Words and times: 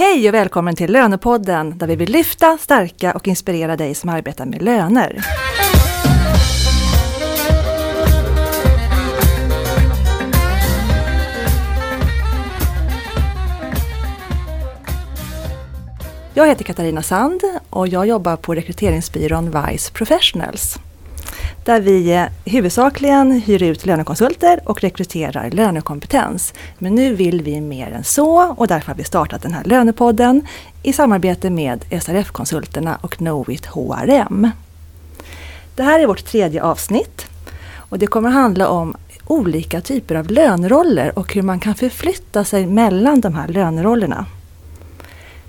Hej 0.00 0.28
och 0.28 0.34
välkommen 0.34 0.76
till 0.76 0.92
Lönepodden 0.92 1.78
där 1.78 1.86
vi 1.86 1.96
vill 1.96 2.12
lyfta, 2.12 2.58
stärka 2.58 3.12
och 3.12 3.28
inspirera 3.28 3.76
dig 3.76 3.94
som 3.94 4.10
arbetar 4.10 4.46
med 4.46 4.62
löner. 4.62 5.20
Jag 16.34 16.46
heter 16.46 16.64
Katarina 16.64 17.02
Sand 17.02 17.40
och 17.70 17.88
jag 17.88 18.06
jobbar 18.06 18.36
på 18.36 18.54
rekryteringsbyrån 18.54 19.44
Vice 19.50 19.92
Professionals. 19.92 20.78
Där 21.70 21.80
vi 21.80 22.12
eh, 22.12 22.24
huvudsakligen 22.44 23.32
hyr 23.32 23.62
ut 23.62 23.86
lönekonsulter 23.86 24.60
och 24.64 24.80
rekryterar 24.80 25.50
lönekompetens. 25.50 26.54
Men 26.78 26.94
nu 26.94 27.14
vill 27.14 27.42
vi 27.42 27.60
mer 27.60 27.90
än 27.92 28.04
så 28.04 28.54
och 28.54 28.66
därför 28.66 28.86
har 28.86 28.94
vi 28.94 29.04
startat 29.04 29.42
den 29.42 29.52
här 29.52 29.64
lönepodden 29.64 30.46
i 30.82 30.92
samarbete 30.92 31.50
med 31.50 31.84
SRF-konsulterna 32.02 32.98
och 33.00 33.12
Knowit 33.12 33.66
HRM. 33.66 34.50
Det 35.74 35.82
här 35.82 36.00
är 36.00 36.06
vårt 36.06 36.24
tredje 36.24 36.62
avsnitt 36.62 37.26
och 37.74 37.98
det 37.98 38.06
kommer 38.06 38.30
handla 38.30 38.68
om 38.68 38.96
olika 39.26 39.80
typer 39.80 40.14
av 40.14 40.30
löneroller 40.30 41.18
och 41.18 41.34
hur 41.34 41.42
man 41.42 41.60
kan 41.60 41.74
förflytta 41.74 42.44
sig 42.44 42.66
mellan 42.66 43.20
de 43.20 43.34
här 43.34 43.48
lönerollerna. 43.48 44.26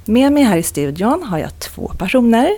Med 0.05 0.34
mig 0.34 0.43
här 0.43 0.57
i 0.57 0.63
studion 0.63 1.23
har 1.23 1.38
jag 1.38 1.59
två 1.59 1.91
personer. 1.98 2.51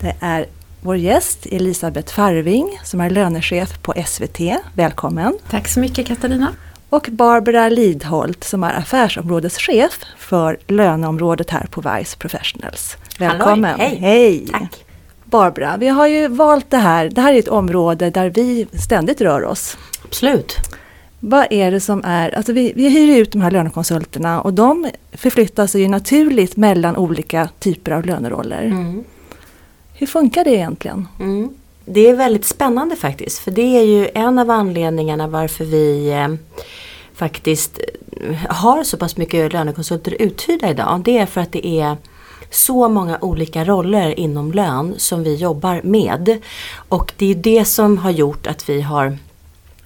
Det 0.00 0.14
är 0.20 0.46
vår 0.82 0.96
gäst 0.96 1.46
Elisabeth 1.46 2.14
Farving 2.14 2.80
som 2.84 3.00
är 3.00 3.10
lönechef 3.10 3.82
på 3.82 3.94
SVT. 4.06 4.40
Välkommen! 4.74 5.38
Tack 5.50 5.68
så 5.68 5.80
mycket 5.80 6.06
Katarina! 6.06 6.48
Och 6.88 7.08
Barbara 7.10 7.68
Lidholt 7.68 8.44
som 8.44 8.64
är 8.64 8.78
affärsområdeschef 8.78 9.98
för 10.18 10.58
löneområdet 10.66 11.50
här 11.50 11.66
på 11.70 11.80
Vice 11.80 12.16
Professionals. 12.16 12.96
Välkommen! 13.18 13.80
Halloj, 13.80 13.96
hej! 13.96 13.98
hej. 14.00 14.46
Tack! 14.52 14.84
Barbara, 15.24 15.76
vi 15.76 15.88
har 15.88 16.06
ju 16.06 16.28
valt 16.28 16.70
det 16.70 16.76
här. 16.76 17.08
Det 17.08 17.20
här 17.20 17.34
är 17.34 17.38
ett 17.38 17.48
område 17.48 18.10
där 18.10 18.30
vi 18.30 18.66
ständigt 18.72 19.20
rör 19.20 19.44
oss. 19.44 19.76
Absolut! 20.04 20.56
Vad 21.20 21.46
är 21.50 21.70
det 21.70 21.80
som 21.80 22.02
är, 22.04 22.36
alltså 22.36 22.52
vi, 22.52 22.72
vi 22.76 22.88
hyr 22.88 23.20
ut 23.20 23.32
de 23.32 23.42
här 23.42 23.50
lönekonsulterna 23.50 24.40
och 24.40 24.54
de 24.54 24.90
förflyttar 25.12 25.66
sig 25.66 25.80
ju 25.80 25.88
naturligt 25.88 26.56
mellan 26.56 26.96
olika 26.96 27.48
typer 27.58 27.92
av 27.92 28.06
löneroller. 28.06 28.62
Mm. 28.62 29.04
Hur 30.00 30.06
funkar 30.06 30.44
det 30.44 30.50
egentligen? 30.50 31.08
Mm. 31.18 31.50
Det 31.84 32.08
är 32.08 32.14
väldigt 32.14 32.44
spännande 32.44 32.96
faktiskt 32.96 33.38
för 33.38 33.50
det 33.50 33.78
är 33.78 33.82
ju 33.82 34.08
en 34.14 34.38
av 34.38 34.50
anledningarna 34.50 35.26
varför 35.26 35.64
vi 35.64 36.10
eh, 36.10 36.28
faktiskt 37.14 37.80
eh, 38.12 38.36
har 38.48 38.84
så 38.84 38.96
pass 38.96 39.16
mycket 39.16 39.52
lönekonsulter 39.52 40.22
uthyrda 40.22 40.70
idag. 40.70 41.02
Det 41.04 41.18
är 41.18 41.26
för 41.26 41.40
att 41.40 41.52
det 41.52 41.66
är 41.66 41.96
så 42.50 42.88
många 42.88 43.18
olika 43.20 43.64
roller 43.64 44.20
inom 44.20 44.52
lön 44.52 44.94
som 44.96 45.22
vi 45.22 45.34
jobbar 45.34 45.80
med. 45.84 46.38
Och 46.88 47.12
det 47.16 47.30
är 47.30 47.34
det 47.34 47.64
som 47.64 47.98
har 47.98 48.10
gjort 48.10 48.46
att 48.46 48.68
vi 48.68 48.80
har 48.80 49.18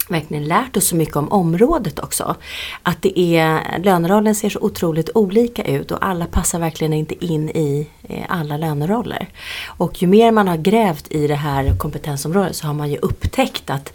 verkligen 0.09 0.45
lärt 0.45 0.77
oss 0.77 0.87
så 0.87 0.95
mycket 0.95 1.15
om 1.15 1.31
området 1.31 1.99
också. 1.99 2.35
Att 2.83 3.01
det 3.01 3.19
är, 3.19 3.79
lönerollen 3.79 4.35
ser 4.35 4.49
så 4.49 4.59
otroligt 4.59 5.09
olika 5.15 5.63
ut 5.63 5.91
och 5.91 6.05
alla 6.05 6.25
passar 6.25 6.59
verkligen 6.59 6.93
inte 6.93 7.25
in 7.25 7.49
i 7.49 7.87
eh, 8.03 8.23
alla 8.29 8.57
löneroller. 8.57 9.29
Och 9.65 10.01
ju 10.01 10.07
mer 10.07 10.31
man 10.31 10.47
har 10.47 10.57
grävt 10.57 11.11
i 11.11 11.27
det 11.27 11.35
här 11.35 11.77
kompetensområdet 11.77 12.55
så 12.55 12.67
har 12.67 12.73
man 12.73 12.89
ju 12.89 12.97
upptäckt 12.97 13.69
att 13.69 13.93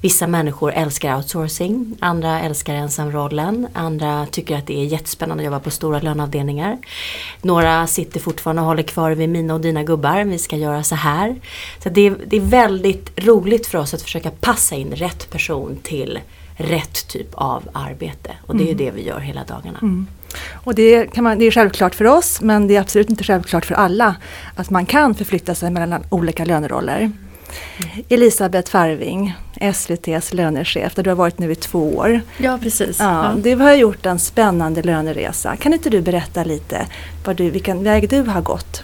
Vissa 0.00 0.26
människor 0.26 0.72
älskar 0.72 1.16
outsourcing, 1.16 1.96
andra 2.00 2.40
älskar 2.40 2.74
ensamrollen, 2.74 3.68
andra 3.72 4.26
tycker 4.26 4.56
att 4.56 4.66
det 4.66 4.80
är 4.80 4.84
jättespännande 4.84 5.42
att 5.42 5.44
jobba 5.44 5.60
på 5.60 5.70
stora 5.70 6.00
löneavdelningar. 6.00 6.78
Några 7.42 7.86
sitter 7.86 8.20
fortfarande 8.20 8.62
och 8.62 8.68
håller 8.68 8.82
kvar 8.82 9.10
vid 9.10 9.28
mina 9.28 9.54
och 9.54 9.60
dina 9.60 9.82
gubbar, 9.82 10.24
vi 10.24 10.38
ska 10.38 10.56
göra 10.56 10.82
så 10.82 10.94
här. 10.94 11.36
Så 11.82 11.88
det 11.88 12.06
är, 12.06 12.16
det 12.26 12.36
är 12.36 12.40
väldigt 12.40 13.24
roligt 13.24 13.66
för 13.66 13.78
oss 13.78 13.94
att 13.94 14.02
försöka 14.02 14.30
passa 14.30 14.74
in 14.74 14.92
rätt 14.92 15.30
person 15.30 15.47
till 15.82 16.20
rätt 16.56 17.08
typ 17.08 17.28
av 17.34 17.68
arbete. 17.72 18.30
Och 18.46 18.56
det 18.56 18.62
är 18.62 18.72
mm. 18.72 18.76
det 18.76 18.90
vi 18.90 19.02
gör 19.02 19.20
hela 19.20 19.44
dagarna. 19.44 19.78
Mm. 19.82 20.06
Och 20.54 20.74
det, 20.74 21.06
kan 21.06 21.24
man, 21.24 21.38
det 21.38 21.44
är 21.44 21.50
självklart 21.50 21.94
för 21.94 22.04
oss 22.04 22.40
men 22.40 22.68
det 22.68 22.76
är 22.76 22.80
absolut 22.80 23.10
inte 23.10 23.24
självklart 23.24 23.64
för 23.64 23.74
alla 23.74 24.16
att 24.54 24.70
man 24.70 24.86
kan 24.86 25.14
förflytta 25.14 25.54
sig 25.54 25.70
mellan 25.70 26.04
olika 26.10 26.44
löneroller. 26.44 27.10
Elisabeth 28.08 28.70
Farving, 28.70 29.34
SVTs 29.60 30.34
lönechef, 30.34 30.94
där 30.94 31.02
du 31.02 31.10
har 31.10 31.16
varit 31.16 31.38
nu 31.38 31.52
i 31.52 31.54
två 31.54 31.96
år. 31.96 32.20
Ja, 32.38 32.58
precis. 32.62 32.96
Ja, 33.00 33.34
Du 33.42 33.54
har 33.54 33.74
gjort 33.74 34.06
en 34.06 34.18
spännande 34.18 34.82
löneresa. 34.82 35.56
Kan 35.56 35.72
inte 35.72 35.90
du 35.90 36.00
berätta 36.00 36.44
lite 36.44 36.86
vad 37.24 37.36
du, 37.36 37.50
vilken 37.50 37.84
väg 37.84 38.08
du 38.08 38.22
har 38.22 38.40
gått? 38.40 38.82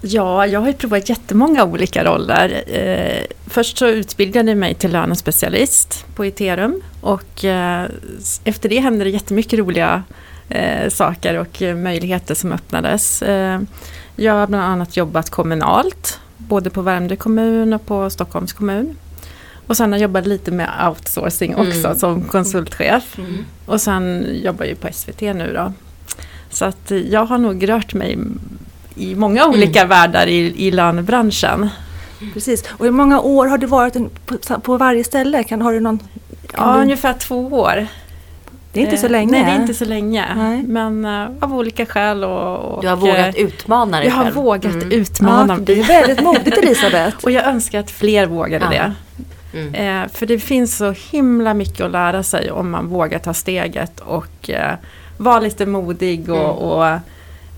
Ja, 0.00 0.46
jag 0.46 0.60
har 0.60 0.66
ju 0.66 0.72
provat 0.72 1.08
jättemånga 1.08 1.64
olika 1.64 2.04
roller. 2.04 2.64
Eh, 2.66 3.22
först 3.46 3.78
så 3.78 3.86
utbildade 3.86 4.50
jag 4.50 4.58
mig 4.58 4.74
till 4.74 4.92
lönespecialist 4.92 6.06
på 6.14 6.26
Iterum 6.26 6.82
och 7.00 7.44
eh, 7.44 7.88
efter 8.44 8.68
det 8.68 8.80
hände 8.80 9.04
det 9.04 9.10
jättemycket 9.10 9.58
roliga 9.58 10.02
eh, 10.48 10.88
saker 10.88 11.34
och 11.38 11.62
möjligheter 11.76 12.34
som 12.34 12.52
öppnades. 12.52 13.22
Jag 14.16 14.32
har 14.32 14.46
bland 14.46 14.64
annat 14.64 14.96
jobbat 14.96 15.30
kommunalt 15.30 16.20
både 16.36 16.70
på 16.70 16.82
Värmdö 16.82 17.16
kommun 17.16 17.72
och 17.72 17.86
på 17.86 18.10
Stockholms 18.10 18.52
kommun. 18.52 18.96
Och 19.66 19.76
sen 19.76 19.92
har 19.92 19.98
jag 19.98 20.02
jobbat 20.02 20.26
lite 20.26 20.50
med 20.50 20.68
outsourcing 20.88 21.52
mm. 21.52 21.68
också 21.68 21.86
mm. 21.86 21.98
som 21.98 22.22
konsultchef. 22.22 23.18
Mm. 23.18 23.44
Och 23.66 23.80
sen 23.80 24.26
jobbar 24.44 24.64
jag 24.64 24.80
på 24.80 24.88
SVT 24.92 25.20
nu 25.20 25.52
då. 25.54 25.72
Så 26.50 26.64
att 26.64 26.92
jag 27.10 27.26
har 27.26 27.38
nog 27.38 27.68
rört 27.68 27.94
mig 27.94 28.18
i 28.96 29.14
många 29.14 29.46
olika 29.46 29.78
mm. 29.78 29.88
världar 29.88 30.26
i, 30.26 30.66
i 30.66 30.70
lönebranschen. 30.70 31.68
Precis, 32.34 32.64
och 32.70 32.84
hur 32.84 32.92
många 32.92 33.20
år 33.20 33.46
har 33.46 33.58
du 33.58 33.66
varit 33.66 33.96
på, 34.26 34.60
på 34.60 34.76
varje 34.76 35.04
ställe? 35.04 35.44
Kan, 35.44 35.62
har 35.62 35.72
du 35.72 35.80
någon, 35.80 35.98
ja, 36.56 36.74
du... 36.74 36.80
ungefär 36.80 37.12
två 37.12 37.46
år. 37.46 37.86
Det 38.72 38.80
är 38.80 38.84
inte 38.84 38.96
så 38.96 39.08
länge. 39.08 39.30
Nej, 39.30 39.44
det 39.44 39.50
är 39.50 39.60
inte 39.60 39.74
så 39.74 39.84
länge. 39.84 40.34
Nej. 40.36 40.62
Men 40.62 41.04
uh, 41.04 41.28
av 41.40 41.54
olika 41.54 41.86
skäl. 41.86 42.24
Och, 42.24 42.56
och, 42.56 42.82
du 42.82 42.88
har 42.88 42.96
vågat 42.96 43.36
eh, 43.36 43.42
utmana 43.42 43.98
dig 43.98 44.06
Jag 44.06 44.16
själv. 44.16 44.34
har 44.34 44.42
vågat 44.42 44.74
mm. 44.74 44.92
utmana 44.92 45.56
mig. 45.56 45.64
det 45.64 45.80
är 45.80 45.84
väldigt 45.84 46.22
modigt 46.22 46.58
Elisabeth. 46.58 47.16
och 47.24 47.30
jag 47.30 47.46
önskar 47.46 47.80
att 47.80 47.90
fler 47.90 48.26
vågade 48.26 48.64
ja. 48.64 48.70
det. 48.70 48.92
Mm. 49.58 49.74
Eh, 49.74 50.08
för 50.12 50.26
det 50.26 50.38
finns 50.38 50.76
så 50.76 50.94
himla 51.10 51.54
mycket 51.54 51.80
att 51.80 51.90
lära 51.90 52.22
sig 52.22 52.50
om 52.50 52.70
man 52.70 52.86
vågar 52.86 53.18
ta 53.18 53.34
steget 53.34 54.00
och 54.00 54.50
eh, 54.50 54.74
vara 55.16 55.40
lite 55.40 55.66
modig 55.66 56.30
och, 56.30 56.36
mm. 56.36 56.50
och 56.50 57.00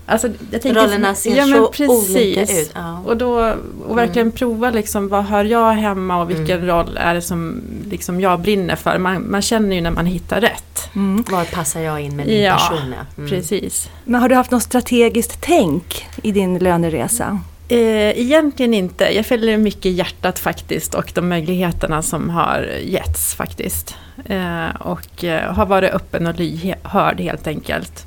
Alltså, 0.09 0.27
jag 0.51 0.61
tänker, 0.61 0.81
Rollerna 0.81 1.15
ser 1.15 1.35
ja, 1.35 1.45
så 1.45 1.67
precis. 1.67 2.15
olika 2.15 2.41
ut. 2.41 2.71
Ja. 2.75 2.99
Och, 3.05 3.17
då, 3.17 3.53
och 3.87 3.97
verkligen 3.97 4.27
mm. 4.27 4.31
prova 4.31 4.69
liksom, 4.69 5.07
vad 5.07 5.25
hör 5.25 5.45
jag 5.45 5.71
hemma 5.71 6.21
och 6.21 6.29
vilken 6.29 6.57
mm. 6.57 6.67
roll 6.67 6.97
är 6.97 7.13
det 7.13 7.21
som 7.21 7.61
liksom, 7.89 8.21
jag 8.21 8.39
brinner 8.39 8.75
för. 8.75 8.97
Man, 8.97 9.31
man 9.31 9.41
känner 9.41 9.75
ju 9.75 9.81
när 9.81 9.91
man 9.91 10.05
hittar 10.05 10.41
rätt. 10.41 10.89
Mm. 10.95 11.23
Var 11.31 11.45
passar 11.45 11.79
jag 11.79 12.01
in 12.01 12.15
med 12.15 12.27
min 12.27 12.41
ja, 12.41 12.55
person? 12.57 12.93
Mm. 13.17 13.29
Precis. 13.29 13.89
Men 14.05 14.21
har 14.21 14.29
du 14.29 14.35
haft 14.35 14.51
något 14.51 14.63
strategiskt 14.63 15.37
tänk 15.41 16.07
i 16.23 16.31
din 16.31 16.57
löneresa? 16.57 17.39
Eh, 17.67 18.19
egentligen 18.19 18.73
inte. 18.73 19.15
Jag 19.15 19.25
följer 19.25 19.57
mycket 19.57 19.91
hjärtat 19.91 20.39
faktiskt 20.39 20.95
och 20.95 21.11
de 21.15 21.29
möjligheterna 21.29 22.01
som 22.01 22.29
har 22.29 22.69
getts 22.81 23.35
faktiskt. 23.35 23.95
Eh, 24.25 24.69
och 24.79 25.23
eh, 25.23 25.53
har 25.53 25.65
varit 25.65 25.93
öppen 25.93 26.27
och 26.27 26.39
lyhörd 26.39 27.19
helt 27.19 27.47
enkelt. 27.47 28.05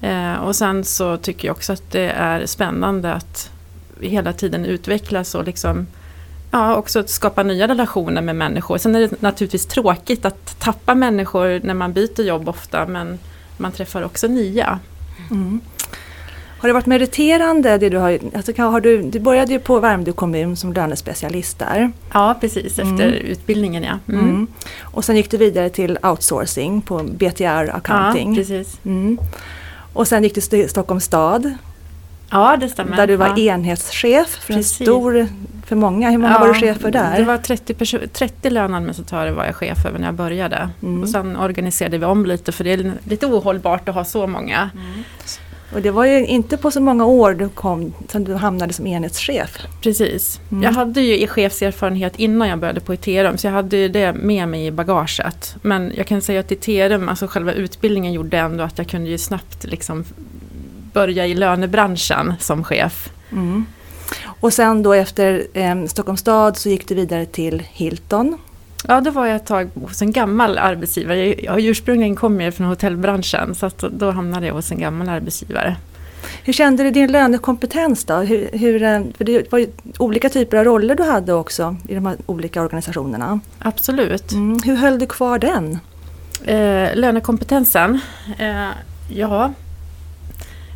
Eh, 0.00 0.34
och 0.34 0.56
sen 0.56 0.84
så 0.84 1.16
tycker 1.16 1.48
jag 1.48 1.56
också 1.56 1.72
att 1.72 1.90
det 1.90 2.10
är 2.10 2.46
spännande 2.46 3.12
att 3.12 3.50
hela 4.00 4.32
tiden 4.32 4.64
utvecklas 4.64 5.34
och 5.34 5.44
liksom 5.44 5.86
ja, 6.50 6.76
också 6.76 7.04
skapa 7.06 7.42
nya 7.42 7.68
relationer 7.68 8.22
med 8.22 8.36
människor. 8.36 8.78
Sen 8.78 8.94
är 8.94 9.00
det 9.00 9.22
naturligtvis 9.22 9.66
tråkigt 9.66 10.24
att 10.24 10.60
tappa 10.60 10.94
människor 10.94 11.60
när 11.64 11.74
man 11.74 11.92
byter 11.92 12.20
jobb 12.20 12.48
ofta 12.48 12.86
men 12.86 13.18
man 13.56 13.72
träffar 13.72 14.02
också 14.02 14.26
nya. 14.26 14.78
Mm. 15.30 15.60
Har 16.58 16.68
det 16.68 16.72
varit 16.72 16.86
meriterande 16.86 17.78
det 17.78 17.88
du 17.88 17.98
har, 17.98 18.18
alltså 18.34 18.62
har 18.62 18.80
du, 18.80 19.02
du 19.02 19.20
började 19.20 19.52
ju 19.52 19.58
på 19.58 19.80
Värmdö 19.80 20.12
kommun 20.12 20.56
som 20.56 20.72
lönespecialist 20.72 21.58
där. 21.58 21.92
Ja 22.12 22.36
precis, 22.40 22.78
efter 22.78 23.06
mm. 23.06 23.12
utbildningen 23.12 23.82
ja. 23.82 23.98
Mm. 24.08 24.24
Mm. 24.24 24.46
Och 24.82 25.04
sen 25.04 25.16
gick 25.16 25.30
du 25.30 25.36
vidare 25.36 25.70
till 25.70 25.98
outsourcing 26.02 26.82
på 26.82 27.02
BTR 27.02 27.70
accounting. 27.74 28.34
Ja, 28.34 28.36
precis. 28.36 28.78
Och 29.96 30.08
sen 30.08 30.22
gick 30.22 30.34
du 30.34 30.40
till 30.40 30.70
Stockholms 30.70 31.04
stad. 31.04 31.54
Ja, 32.30 32.56
det 32.60 32.68
stämmer. 32.68 32.96
Där 32.96 33.06
du 33.06 33.16
var 33.16 33.26
ja. 33.26 33.38
enhetschef 33.38 34.28
för 34.28 34.54
Precis. 34.54 34.80
en 34.80 34.84
stor, 34.86 35.28
för 35.66 35.76
många. 35.76 36.10
Hur 36.10 36.18
många 36.18 36.32
ja, 36.32 36.38
var 36.38 36.48
du 36.48 36.54
chef 36.54 36.78
för 36.78 36.90
där? 36.90 37.18
Det 37.18 37.24
var 37.24 37.38
30, 37.38 38.08
30 38.12 38.50
löneadministratörer 38.50 39.30
var 39.30 39.44
jag 39.44 39.56
chef 39.56 39.86
över 39.86 39.98
när 39.98 40.06
jag 40.06 40.14
började. 40.14 40.68
Mm. 40.82 41.02
Och 41.02 41.08
sen 41.08 41.36
organiserade 41.36 41.98
vi 41.98 42.04
om 42.04 42.26
lite 42.26 42.52
för 42.52 42.64
det 42.64 42.72
är 42.72 42.92
lite 43.04 43.26
ohållbart 43.26 43.88
att 43.88 43.94
ha 43.94 44.04
så 44.04 44.26
många. 44.26 44.70
Mm. 44.74 45.04
Och 45.72 45.82
det 45.82 45.90
var 45.90 46.04
ju 46.04 46.26
inte 46.26 46.56
på 46.56 46.70
så 46.70 46.80
många 46.80 47.04
år 47.04 47.34
du 47.34 47.48
kom, 47.48 47.94
sen 48.08 48.24
du 48.24 48.34
hamnade 48.34 48.72
som 48.72 48.86
enhetschef. 48.86 49.58
Precis. 49.82 50.40
Mm. 50.50 50.62
Jag 50.62 50.72
hade 50.72 51.00
ju 51.00 51.26
chefserfarenhet 51.26 52.16
innan 52.16 52.48
jag 52.48 52.58
började 52.58 52.80
på 52.80 52.94
Iterum 52.94 53.38
så 53.38 53.46
jag 53.46 53.52
hade 53.52 53.76
ju 53.76 53.88
det 53.88 54.12
med 54.12 54.48
mig 54.48 54.66
i 54.66 54.70
bagaget. 54.70 55.56
Men 55.62 55.92
jag 55.96 56.06
kan 56.06 56.22
säga 56.22 56.40
att 56.40 56.52
Iterum, 56.52 57.08
alltså 57.08 57.26
själva 57.26 57.52
utbildningen 57.52 58.12
gjorde 58.12 58.38
ändå 58.38 58.64
att 58.64 58.78
jag 58.78 58.88
kunde 58.88 59.10
ju 59.10 59.18
snabbt 59.18 59.64
liksom 59.64 60.04
börja 60.92 61.26
i 61.26 61.34
lönebranschen 61.34 62.34
som 62.40 62.64
chef. 62.64 63.10
Mm. 63.32 63.66
Och 64.40 64.52
sen 64.52 64.82
då 64.82 64.92
efter 64.92 65.46
eh, 65.52 65.84
Stockholms 65.86 66.20
stad 66.20 66.56
så 66.56 66.68
gick 66.68 66.88
du 66.88 66.94
vidare 66.94 67.26
till 67.26 67.62
Hilton. 67.72 68.38
Ja, 68.88 69.00
då 69.00 69.10
var 69.10 69.26
jag 69.26 69.36
ett 69.36 69.46
tag 69.46 69.70
hos 69.74 70.02
en 70.02 70.12
gammal 70.12 70.58
arbetsgivare. 70.58 71.34
Jag 71.42 71.60
ursprungligen 71.60 72.16
kommer 72.16 72.44
jag 72.44 72.54
från 72.54 72.66
hotellbranschen 72.66 73.54
så 73.54 73.66
att 73.66 73.78
då 73.78 74.10
hamnade 74.10 74.46
jag 74.46 74.54
hos 74.54 74.70
en 74.72 74.78
gammal 74.78 75.08
arbetsgivare. 75.08 75.76
Hur 76.44 76.52
kände 76.52 76.82
du 76.82 76.90
din 76.90 77.12
lönekompetens 77.12 78.04
då? 78.04 78.14
Hur, 78.14 78.48
hur, 78.52 78.82
eh, 78.82 79.00
för 79.16 79.24
det 79.24 79.52
var 79.52 79.58
ju 79.58 79.66
olika 79.98 80.28
typer 80.28 80.56
av 80.56 80.64
roller 80.64 80.94
du 80.94 81.02
hade 81.02 81.32
också 81.32 81.76
i 81.88 81.94
de 81.94 82.06
här 82.06 82.16
olika 82.26 82.62
organisationerna. 82.62 83.40
Absolut. 83.58 84.32
Mm, 84.32 84.58
hur 84.64 84.76
höll 84.76 84.98
du 84.98 85.06
kvar 85.06 85.38
den? 85.38 85.78
Eh, 86.44 86.96
lönekompetensen? 86.96 88.00
Eh, 88.38 88.68
ja, 89.08 89.52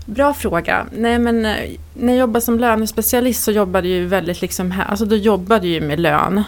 bra 0.07 0.35
fråga. 0.35 0.87
Nej, 0.97 1.19
men, 1.19 1.47
eh, 1.47 1.71
när 1.95 2.13
jag 2.13 2.21
jobbade 2.21 2.41
som 2.41 2.59
lönespecialist 2.59 3.45
så 3.45 3.51
jobbade 3.51 3.89
jag 3.89 3.99
ju 3.99 4.07
väldigt 4.07 4.41
liksom 4.41 4.71
här, 4.71 4.85
alltså 4.85 5.05
då 5.05 5.17
jobbade 5.17 5.67
jag 5.67 5.83
ju 5.83 5.89
med 5.89 6.01
lön. 6.01 6.43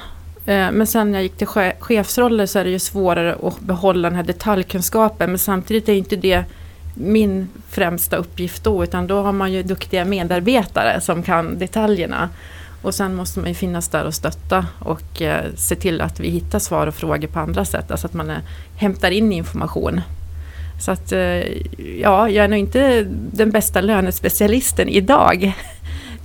Eh, 0.46 0.72
men 0.72 0.86
sen 0.86 1.10
när 1.10 1.18
jag 1.18 1.22
gick 1.22 1.36
till 1.36 1.72
chefsroller 1.80 2.46
så 2.46 2.58
är 2.58 2.64
det 2.64 2.70
ju 2.70 2.78
svårare 2.78 3.36
att 3.42 3.60
behålla 3.60 4.08
den 4.08 4.16
här 4.16 4.24
detaljkunskapen. 4.24 5.30
Men 5.30 5.38
samtidigt 5.38 5.88
är 5.88 5.92
inte 5.92 6.16
det 6.16 6.44
min 6.94 7.48
främsta 7.68 8.16
uppgift 8.16 8.64
då, 8.64 8.84
utan 8.84 9.06
då 9.06 9.22
har 9.22 9.32
man 9.32 9.52
ju 9.52 9.62
duktiga 9.62 10.04
medarbetare 10.04 11.00
som 11.00 11.22
kan 11.22 11.58
detaljerna. 11.58 12.28
Och 12.82 12.94
sen 12.94 13.14
måste 13.14 13.40
man 13.40 13.48
ju 13.48 13.54
finnas 13.54 13.88
där 13.88 14.04
och 14.04 14.14
stötta 14.14 14.66
och 14.78 15.22
eh, 15.22 15.44
se 15.56 15.76
till 15.76 16.00
att 16.00 16.20
vi 16.20 16.28
hittar 16.28 16.58
svar 16.58 16.86
och 16.86 16.94
frågor 16.94 17.28
på 17.28 17.38
andra 17.38 17.64
sätt, 17.64 17.90
alltså 17.90 18.06
att 18.06 18.14
man 18.14 18.30
är, 18.30 18.40
hämtar 18.76 19.10
in 19.10 19.32
information. 19.32 20.00
Så 20.80 20.90
att, 20.90 21.12
ja, 22.00 22.28
jag 22.28 22.44
är 22.44 22.48
nog 22.48 22.58
inte 22.58 23.06
den 23.32 23.50
bästa 23.50 23.80
lönespecialisten 23.80 24.88
idag. 24.88 25.52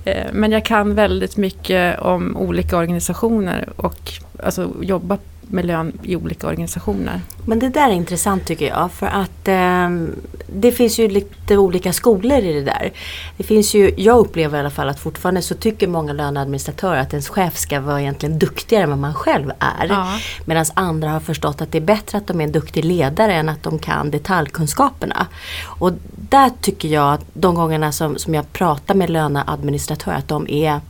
Eh, 0.08 0.26
men 0.32 0.52
jag 0.52 0.64
kan 0.64 0.94
väldigt 0.94 1.36
mycket 1.36 2.00
om 2.00 2.36
olika 2.36 2.76
organisationer 2.76 3.68
och 3.76 4.12
alltså 4.42 4.70
jobba 4.82 5.18
med 5.50 5.64
lön 5.64 5.92
i 6.02 6.16
olika 6.16 6.46
organisationer. 6.46 7.20
Men 7.44 7.58
det 7.58 7.68
där 7.68 7.88
är 7.88 7.92
intressant 7.92 8.46
tycker 8.46 8.66
jag 8.66 8.92
för 8.92 9.06
att 9.06 9.48
eh, 9.48 9.88
det 10.46 10.72
finns 10.72 10.98
ju 10.98 11.08
lite 11.08 11.56
olika 11.56 11.92
skolor 11.92 12.38
i 12.38 12.52
det 12.52 12.62
där. 12.62 12.92
Det 13.36 13.44
finns 13.44 13.74
ju, 13.74 13.94
jag 13.96 14.18
upplever 14.18 14.58
i 14.58 14.60
alla 14.60 14.70
fall 14.70 14.88
att 14.88 15.00
fortfarande 15.00 15.42
så 15.42 15.54
tycker 15.54 15.88
många 15.88 16.12
löneadministratörer 16.12 17.00
att 17.00 17.12
ens 17.12 17.28
chef 17.28 17.56
ska 17.56 17.80
vara 17.80 18.00
egentligen 18.00 18.38
duktigare 18.38 18.82
än 18.82 18.90
vad 18.90 18.98
man 18.98 19.14
själv 19.14 19.50
är. 19.58 19.86
Ja. 19.88 20.18
Medan 20.44 20.64
andra 20.74 21.10
har 21.10 21.20
förstått 21.20 21.60
att 21.60 21.72
det 21.72 21.78
är 21.78 21.82
bättre 21.82 22.18
att 22.18 22.26
de 22.26 22.40
är 22.40 22.44
en 22.44 22.52
duktig 22.52 22.84
ledare 22.84 23.34
än 23.34 23.48
att 23.48 23.62
de 23.62 23.78
kan 23.78 24.10
detaljkunskaperna. 24.10 25.26
Och 25.64 25.92
där 26.30 26.50
tycker 26.60 26.88
jag 26.88 27.14
att 27.14 27.24
de 27.34 27.54
gångerna 27.54 27.92
som, 27.92 28.18
som 28.18 28.34
jag 28.34 28.52
pratar 28.52 28.94
med 28.94 29.10
löneadministratörer 29.10 30.16
att 30.16 30.28
de 30.28 30.48
är 30.48 30.80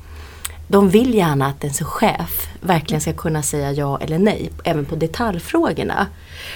de 0.68 0.88
vill 0.88 1.14
gärna 1.14 1.46
att 1.46 1.64
ens 1.64 1.80
chef 1.80 2.48
verkligen 2.60 3.00
ska 3.00 3.12
kunna 3.12 3.42
säga 3.42 3.72
ja 3.72 3.98
eller 4.00 4.18
nej, 4.18 4.50
även 4.64 4.84
på 4.84 4.96
detaljfrågorna. 4.96 6.06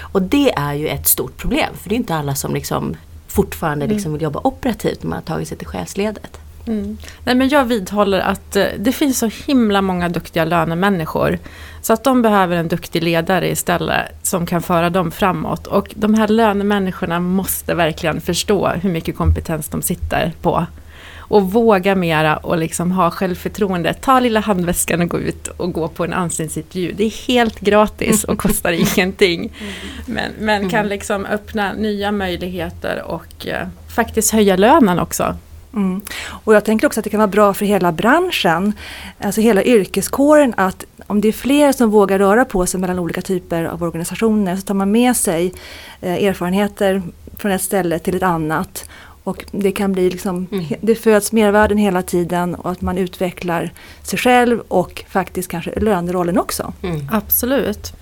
Och 0.00 0.22
det 0.22 0.52
är 0.52 0.74
ju 0.74 0.88
ett 0.88 1.08
stort 1.08 1.36
problem, 1.36 1.74
för 1.82 1.88
det 1.88 1.94
är 1.94 1.96
inte 1.96 2.14
alla 2.14 2.34
som 2.34 2.54
liksom 2.54 2.96
fortfarande 3.28 3.84
mm. 3.84 3.94
liksom 3.94 4.12
vill 4.12 4.22
jobba 4.22 4.40
operativt 4.44 5.02
när 5.02 5.08
man 5.08 5.16
har 5.16 5.22
tagit 5.22 5.48
sig 5.48 5.58
till 5.58 5.66
chefsledet. 5.66 6.40
Mm. 6.66 6.98
Nej, 7.24 7.34
men 7.34 7.48
jag 7.48 7.64
vidhåller 7.64 8.20
att 8.20 8.56
eh, 8.56 8.66
det 8.78 8.92
finns 8.92 9.18
så 9.18 9.30
himla 9.46 9.82
många 9.82 10.08
duktiga 10.08 10.44
lönemänniskor. 10.44 11.38
Så 11.82 11.92
att 11.92 12.04
de 12.04 12.22
behöver 12.22 12.56
en 12.56 12.68
duktig 12.68 13.02
ledare 13.02 13.50
istället 13.50 14.06
som 14.22 14.46
kan 14.46 14.62
föra 14.62 14.90
dem 14.90 15.10
framåt. 15.10 15.66
Och 15.66 15.92
de 15.96 16.14
här 16.14 16.28
lönemänniskorna 16.28 17.20
måste 17.20 17.74
verkligen 17.74 18.20
förstå 18.20 18.68
hur 18.68 18.90
mycket 18.90 19.16
kompetens 19.16 19.68
de 19.68 19.82
sitter 19.82 20.32
på 20.42 20.66
och 21.32 21.52
våga 21.52 21.94
mera 21.94 22.36
och 22.36 22.58
liksom 22.58 22.92
ha 22.92 23.10
självförtroende. 23.10 23.94
Ta 23.94 24.20
lilla 24.20 24.40
handväskan 24.40 25.00
och 25.00 25.08
gå 25.08 25.18
ut 25.18 25.48
och 25.48 25.72
gå 25.72 25.88
på 25.88 26.04
en 26.04 26.12
anställningsintervju. 26.12 26.92
Det 26.92 27.04
är 27.04 27.28
helt 27.28 27.60
gratis 27.60 28.24
och 28.24 28.38
kostar 28.38 28.72
ingenting. 28.96 29.52
Men, 30.06 30.32
men 30.38 30.70
kan 30.70 30.80
mm. 30.80 30.88
liksom 30.88 31.26
öppna 31.26 31.72
nya 31.72 32.12
möjligheter 32.12 33.02
och 33.06 33.46
eh, 33.46 33.68
faktiskt 33.88 34.32
höja 34.32 34.56
lönen 34.56 34.98
också. 34.98 35.36
Mm. 35.74 36.00
Och 36.24 36.54
jag 36.54 36.64
tänker 36.64 36.86
också 36.86 37.00
att 37.00 37.04
det 37.04 37.10
kan 37.10 37.20
vara 37.20 37.28
bra 37.28 37.54
för 37.54 37.64
hela 37.64 37.92
branschen, 37.92 38.72
alltså 39.18 39.40
hela 39.40 39.62
yrkeskåren 39.64 40.54
att 40.56 40.84
om 41.06 41.20
det 41.20 41.28
är 41.28 41.32
fler 41.32 41.72
som 41.72 41.90
vågar 41.90 42.18
röra 42.18 42.44
på 42.44 42.66
sig 42.66 42.80
mellan 42.80 42.98
olika 42.98 43.22
typer 43.22 43.64
av 43.64 43.82
organisationer 43.82 44.56
så 44.56 44.62
tar 44.62 44.74
man 44.74 44.90
med 44.90 45.16
sig 45.16 45.52
eh, 46.00 46.24
erfarenheter 46.24 47.02
från 47.36 47.52
ett 47.52 47.62
ställe 47.62 47.98
till 47.98 48.16
ett 48.16 48.22
annat 48.22 48.88
och 49.24 49.44
det 49.50 49.72
kan 49.72 49.92
bli 49.92 50.10
liksom, 50.10 50.46
mm. 50.52 50.64
det 50.80 50.94
föds 50.94 51.32
mervärden 51.32 51.78
hela 51.78 52.02
tiden 52.02 52.54
och 52.54 52.70
att 52.70 52.80
man 52.80 52.98
utvecklar 52.98 53.72
sig 54.02 54.18
själv 54.18 54.60
och 54.68 55.04
faktiskt 55.08 55.50
kanske 55.50 55.80
lönerollen 55.80 56.38
också. 56.38 56.72
Mm. 56.82 57.08
Absolut. 57.12 57.92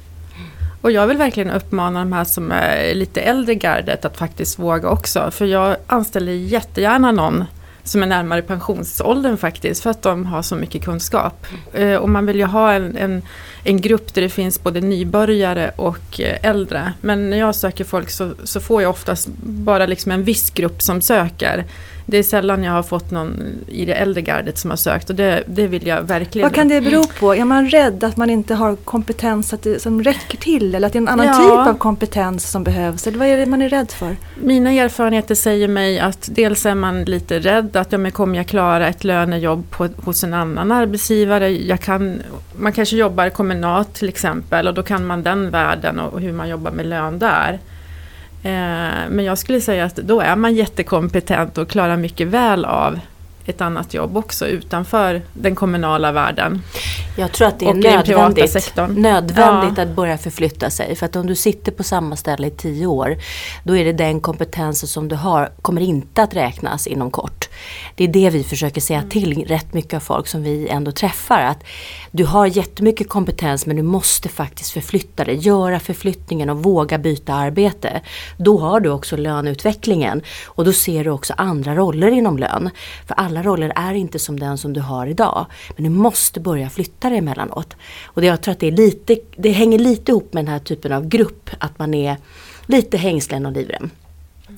Och 0.80 0.90
jag 0.90 1.06
vill 1.06 1.16
verkligen 1.16 1.50
uppmana 1.50 1.98
de 1.98 2.12
här 2.12 2.24
som 2.24 2.52
är 2.52 2.94
lite 2.94 3.20
äldre 3.20 3.54
gardet 3.54 4.04
att 4.04 4.16
faktiskt 4.16 4.58
våga 4.58 4.88
också. 4.88 5.30
För 5.30 5.46
jag 5.46 5.76
anställer 5.86 6.32
jättegärna 6.32 7.12
någon 7.12 7.44
som 7.82 8.02
är 8.02 8.06
närmare 8.06 8.42
pensionsåldern 8.42 9.36
faktiskt 9.36 9.82
för 9.82 9.90
att 9.90 10.02
de 10.02 10.26
har 10.26 10.42
så 10.42 10.56
mycket 10.56 10.84
kunskap. 10.84 11.46
Eh, 11.72 11.94
och 11.94 12.08
man 12.08 12.26
vill 12.26 12.36
ju 12.36 12.44
ha 12.44 12.72
en, 12.72 12.96
en, 12.96 13.22
en 13.64 13.80
grupp 13.80 14.14
där 14.14 14.22
det 14.22 14.28
finns 14.28 14.62
både 14.62 14.80
nybörjare 14.80 15.70
och 15.76 16.20
eh, 16.20 16.50
äldre. 16.50 16.92
Men 17.00 17.30
när 17.30 17.38
jag 17.38 17.54
söker 17.54 17.84
folk 17.84 18.10
så, 18.10 18.32
så 18.44 18.60
får 18.60 18.82
jag 18.82 18.90
oftast 18.90 19.28
bara 19.42 19.86
liksom 19.86 20.12
en 20.12 20.24
viss 20.24 20.50
grupp 20.50 20.82
som 20.82 21.00
söker. 21.00 21.64
Det 22.10 22.18
är 22.18 22.22
sällan 22.22 22.64
jag 22.64 22.72
har 22.72 22.82
fått 22.82 23.10
någon 23.10 23.42
i 23.68 23.84
det 23.84 23.94
äldre 23.94 24.22
gardet 24.22 24.58
som 24.58 24.70
har 24.70 24.76
sökt 24.76 25.10
och 25.10 25.16
det, 25.16 25.42
det 25.46 25.66
vill 25.66 25.86
jag 25.86 26.02
verkligen. 26.02 26.46
Vad 26.48 26.54
kan 26.54 26.68
det 26.68 26.80
bero 26.80 27.04
på? 27.18 27.34
Är 27.34 27.44
man 27.44 27.68
rädd 27.70 28.04
att 28.04 28.16
man 28.16 28.30
inte 28.30 28.54
har 28.54 28.76
kompetens 28.76 29.52
att 29.52 29.62
det, 29.62 29.82
som 29.82 30.02
räcker 30.02 30.38
till 30.38 30.74
eller 30.74 30.86
att 30.86 30.92
det 30.92 30.96
är 30.96 31.00
en 31.00 31.08
annan 31.08 31.26
ja. 31.26 31.34
typ 31.34 31.74
av 31.74 31.78
kompetens 31.78 32.50
som 32.50 32.64
behövs? 32.64 33.06
Eller 33.06 33.18
vad 33.18 33.28
är 33.28 33.36
det 33.36 33.46
man 33.46 33.62
är 33.62 33.68
rädd 33.68 33.90
för? 33.90 34.16
Mina 34.40 34.72
erfarenheter 34.72 35.34
säger 35.34 35.68
mig 35.68 35.98
att 35.98 36.28
dels 36.32 36.66
är 36.66 36.74
man 36.74 37.04
lite 37.04 37.38
rädd 37.38 37.76
att 37.76 37.92
ja, 37.92 37.98
men 37.98 38.12
kommer 38.12 38.36
jag 38.36 38.46
klara 38.46 38.88
ett 38.88 39.04
lönejobb 39.04 39.70
på, 39.70 39.88
hos 39.96 40.24
en 40.24 40.34
annan 40.34 40.72
arbetsgivare? 40.72 41.50
Jag 41.50 41.80
kan, 41.80 42.22
man 42.56 42.72
kanske 42.72 42.96
jobbar 42.96 43.28
kommunalt 43.50 43.94
till 43.94 44.08
exempel 44.08 44.68
och 44.68 44.74
då 44.74 44.82
kan 44.82 45.06
man 45.06 45.22
den 45.22 45.50
världen 45.50 45.98
och 46.00 46.20
hur 46.20 46.32
man 46.32 46.48
jobbar 46.48 46.70
med 46.70 46.86
lön 46.86 47.18
där. 47.18 47.58
Eh, 48.42 49.08
men 49.10 49.24
jag 49.24 49.38
skulle 49.38 49.60
säga 49.60 49.84
att 49.84 49.96
då 49.96 50.20
är 50.20 50.36
man 50.36 50.54
jättekompetent 50.54 51.58
och 51.58 51.68
klarar 51.68 51.96
mycket 51.96 52.28
väl 52.28 52.64
av 52.64 52.98
ett 53.46 53.60
annat 53.60 53.94
jobb 53.94 54.16
också 54.16 54.46
utanför 54.46 55.22
den 55.32 55.54
kommunala 55.54 56.12
världen. 56.12 56.62
Jag 57.16 57.32
tror 57.32 57.48
att 57.48 57.58
det 57.58 57.66
är 57.66 57.74
nödvändigt, 57.74 58.76
nödvändigt 58.96 59.78
ja. 59.78 59.82
att 59.82 59.96
börja 59.96 60.18
förflytta 60.18 60.70
sig. 60.70 60.96
För 60.96 61.06
att 61.06 61.16
om 61.16 61.26
du 61.26 61.34
sitter 61.34 61.72
på 61.72 61.82
samma 61.82 62.16
ställe 62.16 62.46
i 62.46 62.50
tio 62.50 62.86
år, 62.86 63.16
då 63.64 63.76
är 63.76 63.84
det 63.84 63.92
den 63.92 64.20
kompetensen 64.20 64.88
som 64.88 65.08
du 65.08 65.16
har, 65.16 65.52
kommer 65.62 65.80
inte 65.80 66.22
att 66.22 66.34
räknas 66.34 66.86
inom 66.86 67.10
kort. 67.10 67.48
Det 67.94 68.04
är 68.04 68.08
det 68.08 68.30
vi 68.30 68.44
försöker 68.44 68.80
säga 68.80 69.02
till 69.10 69.44
rätt 69.46 69.74
mycket 69.74 69.94
av 69.94 70.00
folk 70.00 70.26
som 70.26 70.42
vi 70.42 70.68
ändå 70.68 70.92
träffar. 70.92 71.40
Att 71.40 71.58
du 72.10 72.24
har 72.24 72.46
jättemycket 72.46 73.08
kompetens 73.08 73.66
men 73.66 73.76
du 73.76 73.82
måste 73.82 74.28
faktiskt 74.28 74.70
förflytta 74.70 75.24
dig, 75.24 75.36
göra 75.36 75.80
förflyttningen 75.80 76.50
och 76.50 76.62
våga 76.62 76.98
byta 76.98 77.34
arbete. 77.34 78.00
Då 78.36 78.58
har 78.58 78.80
du 78.80 78.90
också 78.90 79.16
löneutvecklingen 79.16 80.22
och 80.44 80.64
då 80.64 80.72
ser 80.72 81.04
du 81.04 81.10
också 81.10 81.34
andra 81.36 81.74
roller 81.74 82.10
inom 82.10 82.38
lön. 82.38 82.70
För 83.06 83.14
alla 83.14 83.42
roller 83.42 83.72
är 83.76 83.94
inte 83.94 84.18
som 84.18 84.40
den 84.40 84.58
som 84.58 84.72
du 84.72 84.80
har 84.80 85.06
idag. 85.06 85.46
Men 85.76 85.84
du 85.84 85.90
måste 85.90 86.40
börja 86.40 86.70
flytta 86.70 87.08
dig 87.08 87.18
emellanåt. 87.18 87.76
Och 88.04 88.24
jag 88.24 88.42
tror 88.42 88.52
att 88.52 88.60
det, 88.60 88.66
är 88.66 88.72
lite, 88.72 89.16
det 89.36 89.50
hänger 89.50 89.78
lite 89.78 90.12
ihop 90.12 90.32
med 90.32 90.44
den 90.44 90.52
här 90.52 90.58
typen 90.58 90.92
av 90.92 91.08
grupp, 91.08 91.50
att 91.58 91.78
man 91.78 91.94
är 91.94 92.16
lite 92.66 92.96
hängslen 92.96 93.46
och 93.46 93.52
livrem. 93.52 93.90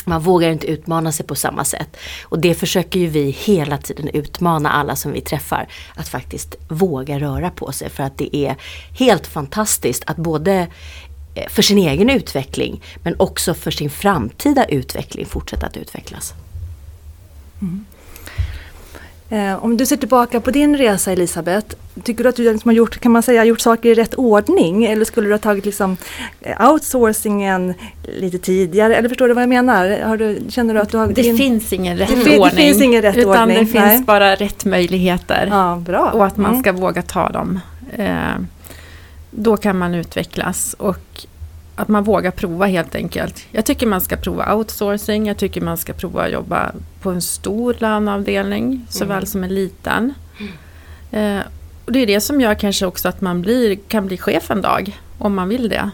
Man 0.05 0.23
vågar 0.23 0.51
inte 0.51 0.67
utmana 0.67 1.13
sig 1.13 1.27
på 1.27 1.35
samma 1.35 1.65
sätt. 1.65 1.97
Och 2.23 2.39
det 2.39 2.55
försöker 2.55 3.01
ju 3.01 3.07
vi 3.07 3.31
hela 3.31 3.79
tiden 3.79 4.09
utmana 4.09 4.71
alla 4.71 4.97
som 4.97 5.13
vi 5.13 5.21
träffar. 5.21 5.69
Att 5.95 6.09
faktiskt 6.09 6.57
våga 6.69 7.19
röra 7.19 7.51
på 7.51 7.73
sig. 7.73 7.91
För 7.91 8.03
att 8.03 8.19
det 8.19 8.37
är 8.37 8.57
helt 8.99 9.27
fantastiskt 9.27 10.03
att 10.07 10.17
både 10.17 10.67
eh, 11.35 11.49
för 11.49 11.63
sin 11.63 11.79
egen 11.79 12.11
utveckling 12.11 12.83
men 13.03 13.15
också 13.19 13.55
för 13.55 13.71
sin 13.71 13.91
framtida 13.91 14.65
utveckling 14.65 15.27
fortsätta 15.27 15.67
att 15.67 15.77
utvecklas. 15.77 16.35
Mm. 17.61 17.85
Eh, 19.33 19.65
om 19.65 19.77
du 19.77 19.87
ser 19.87 19.97
tillbaka 19.97 20.41
på 20.41 20.51
din 20.51 20.77
resa 20.77 21.13
Elisabeth, 21.13 21.77
tycker 22.03 22.25
du 22.25 22.29
att 22.29 22.37
du 22.37 22.53
liksom 22.53 22.69
har 22.69 22.75
gjort, 22.75 23.01
kan 23.01 23.13
man 23.13 23.23
säga, 23.23 23.45
gjort 23.45 23.61
saker 23.61 23.89
i 23.89 23.95
rätt 23.95 24.15
ordning? 24.15 24.85
Eller 24.85 25.05
skulle 25.05 25.29
du 25.29 25.35
ha 25.35 25.39
tagit 25.39 25.65
liksom 25.65 25.97
eh, 26.41 26.71
outsourcingen 26.71 27.75
lite 28.19 28.39
tidigare? 28.39 28.97
Eller 28.97 29.09
förstår 29.09 29.29
du 29.29 29.35
vad 29.35 29.43
jag 29.43 29.49
menar? 29.49 30.17
Du, 30.17 30.41
känner 30.49 30.75
du 30.75 30.81
att 30.81 30.91
du 30.91 30.97
har 30.97 31.07
det 31.07 31.23
din... 31.23 31.37
finns 31.37 31.73
ingen 31.73 31.97
rätt 31.97 32.09
det, 32.09 32.39
ordning. 32.39 32.57
Det 32.57 32.63
finns 32.63 32.83
ingen 32.83 33.03
rätt 33.03 33.17
utan 33.17 33.43
ordning. 33.43 33.59
det 33.59 33.67
finns 33.67 33.85
Nej. 33.85 34.03
bara 34.03 34.35
rätt 34.35 34.65
möjligheter. 34.65 35.49
Ja, 35.51 35.83
bra. 35.87 36.11
Och 36.11 36.27
att 36.27 36.37
man 36.37 36.51
mm. 36.51 36.63
ska 36.63 36.73
våga 36.73 37.03
ta 37.03 37.29
dem. 37.29 37.61
Eh, 37.97 38.07
då 39.31 39.57
kan 39.57 39.79
man 39.79 39.95
utvecklas. 39.95 40.75
Och 40.79 41.27
att 41.77 41.89
man 41.89 42.05
vågar 42.05 42.31
prova 42.31 42.67
helt 42.67 42.95
enkelt. 42.95 43.47
Jag 43.51 43.65
tycker 43.65 43.87
man 43.87 44.01
ska 44.01 44.17
prova 44.17 44.55
outsourcing, 44.55 45.27
jag 45.27 45.37
tycker 45.37 45.61
man 45.61 45.77
ska 45.77 45.93
prova 45.93 46.25
att 46.25 46.33
jobba 46.33 46.73
på 47.01 47.11
en 47.11 47.23
stor 47.23 47.77
löneavdelning 47.79 48.87
såväl 48.89 49.17
mm. 49.17 49.27
som 49.27 49.45
en 49.45 49.55
liten. 49.55 50.15
Mm. 50.41 51.39
Eh, 51.39 51.45
och 51.85 51.93
det 51.93 51.99
är 51.99 52.07
det 52.07 52.21
som 52.21 52.41
gör 52.41 52.55
kanske 52.55 52.87
också 52.87 53.09
att 53.09 53.21
man 53.21 53.43
blir, 53.43 53.77
kan 53.89 54.07
bli 54.07 54.19
chef 54.19 54.51
en 54.51 54.63
dag, 54.63 55.01
om 55.19 55.35
man 55.35 55.49
vill 55.49 55.69
det. 55.69 55.91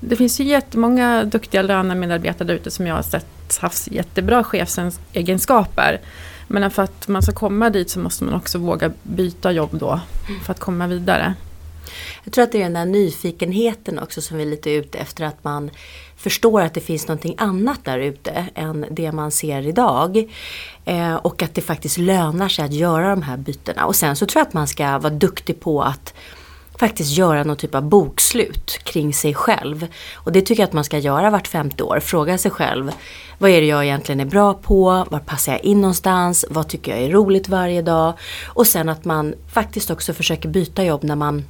Det 0.00 0.16
finns 0.16 0.40
ju 0.40 0.44
jättemånga 0.44 1.24
duktiga 1.24 1.62
lönemedarbetare 1.62 2.48
där 2.48 2.54
ute 2.54 2.70
som 2.70 2.86
jag 2.86 2.94
har 2.94 3.02
sett 3.02 3.58
haft 3.60 3.88
jättebra 3.88 4.44
chefsegenskaper. 4.44 6.00
Men 6.48 6.70
för 6.70 6.82
att 6.82 7.08
man 7.08 7.22
ska 7.22 7.32
komma 7.32 7.70
dit 7.70 7.90
så 7.90 7.98
måste 7.98 8.24
man 8.24 8.34
också 8.34 8.58
våga 8.58 8.92
byta 9.02 9.52
jobb 9.52 9.70
då 9.72 10.00
för 10.44 10.52
att 10.52 10.60
komma 10.60 10.86
vidare. 10.86 11.34
Jag 12.24 12.32
tror 12.32 12.44
att 12.44 12.52
det 12.52 12.58
är 12.58 12.62
den 12.62 12.72
där 12.72 12.84
nyfikenheten 12.84 13.98
också 13.98 14.22
som 14.22 14.36
vi 14.36 14.42
är 14.42 14.46
lite 14.46 14.70
ute 14.70 14.98
efter 14.98 15.24
att 15.24 15.44
man 15.44 15.70
förstår 16.16 16.60
att 16.60 16.74
det 16.74 16.80
finns 16.80 17.08
någonting 17.08 17.34
annat 17.38 17.84
där 17.84 17.98
ute 17.98 18.46
än 18.54 18.86
det 18.90 19.12
man 19.12 19.30
ser 19.30 19.66
idag. 19.66 20.30
Eh, 20.84 21.14
och 21.14 21.42
att 21.42 21.54
det 21.54 21.60
faktiskt 21.60 21.98
lönar 21.98 22.48
sig 22.48 22.64
att 22.64 22.72
göra 22.72 23.10
de 23.10 23.22
här 23.22 23.36
bytena. 23.36 23.86
Och 23.86 23.96
sen 23.96 24.16
så 24.16 24.26
tror 24.26 24.40
jag 24.40 24.46
att 24.46 24.54
man 24.54 24.66
ska 24.66 24.98
vara 24.98 25.12
duktig 25.12 25.60
på 25.60 25.82
att 25.82 26.14
faktiskt 26.78 27.16
göra 27.16 27.44
någon 27.44 27.56
typ 27.56 27.74
av 27.74 27.82
bokslut 27.82 28.80
kring 28.84 29.14
sig 29.14 29.34
själv. 29.34 29.86
Och 30.14 30.32
det 30.32 30.40
tycker 30.42 30.62
jag 30.62 30.68
att 30.68 30.72
man 30.72 30.84
ska 30.84 30.98
göra 30.98 31.30
vart 31.30 31.48
femte 31.48 31.82
år. 31.82 32.00
Fråga 32.00 32.38
sig 32.38 32.50
själv, 32.50 32.92
vad 33.38 33.50
är 33.50 33.60
det 33.60 33.66
jag 33.66 33.84
egentligen 33.84 34.20
är 34.20 34.24
bra 34.24 34.54
på? 34.54 35.06
Var 35.10 35.18
passar 35.18 35.52
jag 35.52 35.64
in 35.64 35.80
någonstans? 35.80 36.44
Vad 36.50 36.68
tycker 36.68 36.92
jag 36.92 37.00
är 37.02 37.10
roligt 37.10 37.48
varje 37.48 37.82
dag? 37.82 38.14
Och 38.46 38.66
sen 38.66 38.88
att 38.88 39.04
man 39.04 39.34
faktiskt 39.52 39.90
också 39.90 40.14
försöker 40.14 40.48
byta 40.48 40.84
jobb 40.84 41.04
när 41.04 41.16
man 41.16 41.44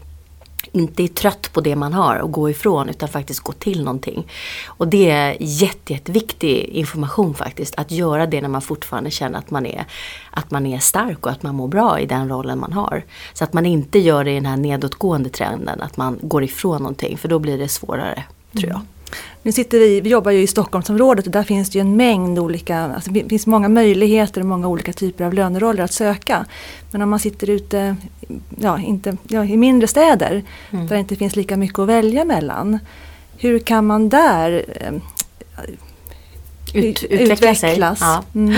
inte 0.73 1.03
är 1.03 1.09
trött 1.09 1.53
på 1.53 1.61
det 1.61 1.77
man 1.77 1.93
har 1.93 2.17
och 2.17 2.33
gå 2.33 2.51
ifrån 2.51 2.89
utan 2.89 3.09
faktiskt 3.09 3.41
gå 3.41 3.53
till 3.53 3.85
någonting. 3.85 4.27
Och 4.67 4.89
det 4.89 5.11
är 5.11 5.37
jätte, 5.41 5.93
jätteviktig 5.93 6.65
information 6.65 7.35
faktiskt. 7.35 7.75
Att 7.77 7.91
göra 7.91 8.27
det 8.27 8.41
när 8.41 8.49
man 8.49 8.63
fortfarande 8.63 9.11
känner 9.11 9.39
att 9.39 9.51
man, 9.51 9.67
är, 9.67 9.85
att 10.31 10.51
man 10.51 10.67
är 10.67 10.79
stark 10.79 11.27
och 11.27 11.33
att 11.33 11.43
man 11.43 11.55
mår 11.55 11.69
bra 11.69 12.01
i 12.01 12.07
den 12.07 12.29
rollen 12.29 12.59
man 12.59 12.73
har. 12.73 13.05
Så 13.33 13.45
att 13.45 13.53
man 13.53 13.67
inte 13.67 13.99
gör 13.99 14.25
det 14.25 14.31
i 14.31 14.35
den 14.35 14.47
här 14.47 14.57
nedåtgående 14.57 15.29
trenden, 15.29 15.81
att 15.81 15.97
man 15.97 16.19
går 16.23 16.45
ifrån 16.45 16.83
någonting 16.83 17.19
för 17.19 17.29
då 17.29 17.39
blir 17.39 17.59
det 17.59 17.69
svårare, 17.69 18.25
tror 18.53 18.71
jag. 18.71 18.81
Nu 19.43 19.53
sitter 19.53 19.79
vi, 19.79 20.01
vi 20.01 20.11
jobbar 20.11 20.31
ju 20.31 20.41
i 20.43 20.47
Stockholmsområdet 20.47 21.27
och 21.27 21.33
där 21.33 21.43
finns 21.43 21.71
det 21.71 21.79
ju 21.79 21.81
en 21.81 21.97
mängd 21.97 22.39
olika, 22.39 22.79
alltså 22.79 23.11
det 23.11 23.29
finns 23.29 23.47
många 23.47 23.69
möjligheter 23.69 24.41
och 24.41 24.47
många 24.47 24.69
olika 24.69 24.93
typer 24.93 25.25
av 25.25 25.35
löneroller 25.35 25.85
att 25.85 25.93
söka. 25.93 26.47
Men 26.91 27.03
om 27.03 27.11
man 27.11 27.19
sitter 27.19 27.51
ute 27.51 27.97
ja, 28.57 28.79
inte, 28.79 29.17
ja, 29.29 29.45
i 29.45 29.57
mindre 29.57 29.89
städer 29.89 30.43
mm. 30.71 30.87
där 30.87 30.97
det 30.97 31.01
inte 31.01 31.17
finns 31.17 31.37
lika 31.37 31.57
mycket 31.57 31.79
att 31.79 31.89
välja 31.89 32.25
mellan. 32.25 32.79
Hur 33.39 33.59
kan 33.59 33.87
man 33.87 34.09
där 34.09 34.65
eh, 34.81 34.93
Ut, 36.75 37.03
utvecklas? 37.03 37.65
utvecklas? 37.65 37.99
Ja. 38.01 38.23
Mm. 38.35 38.55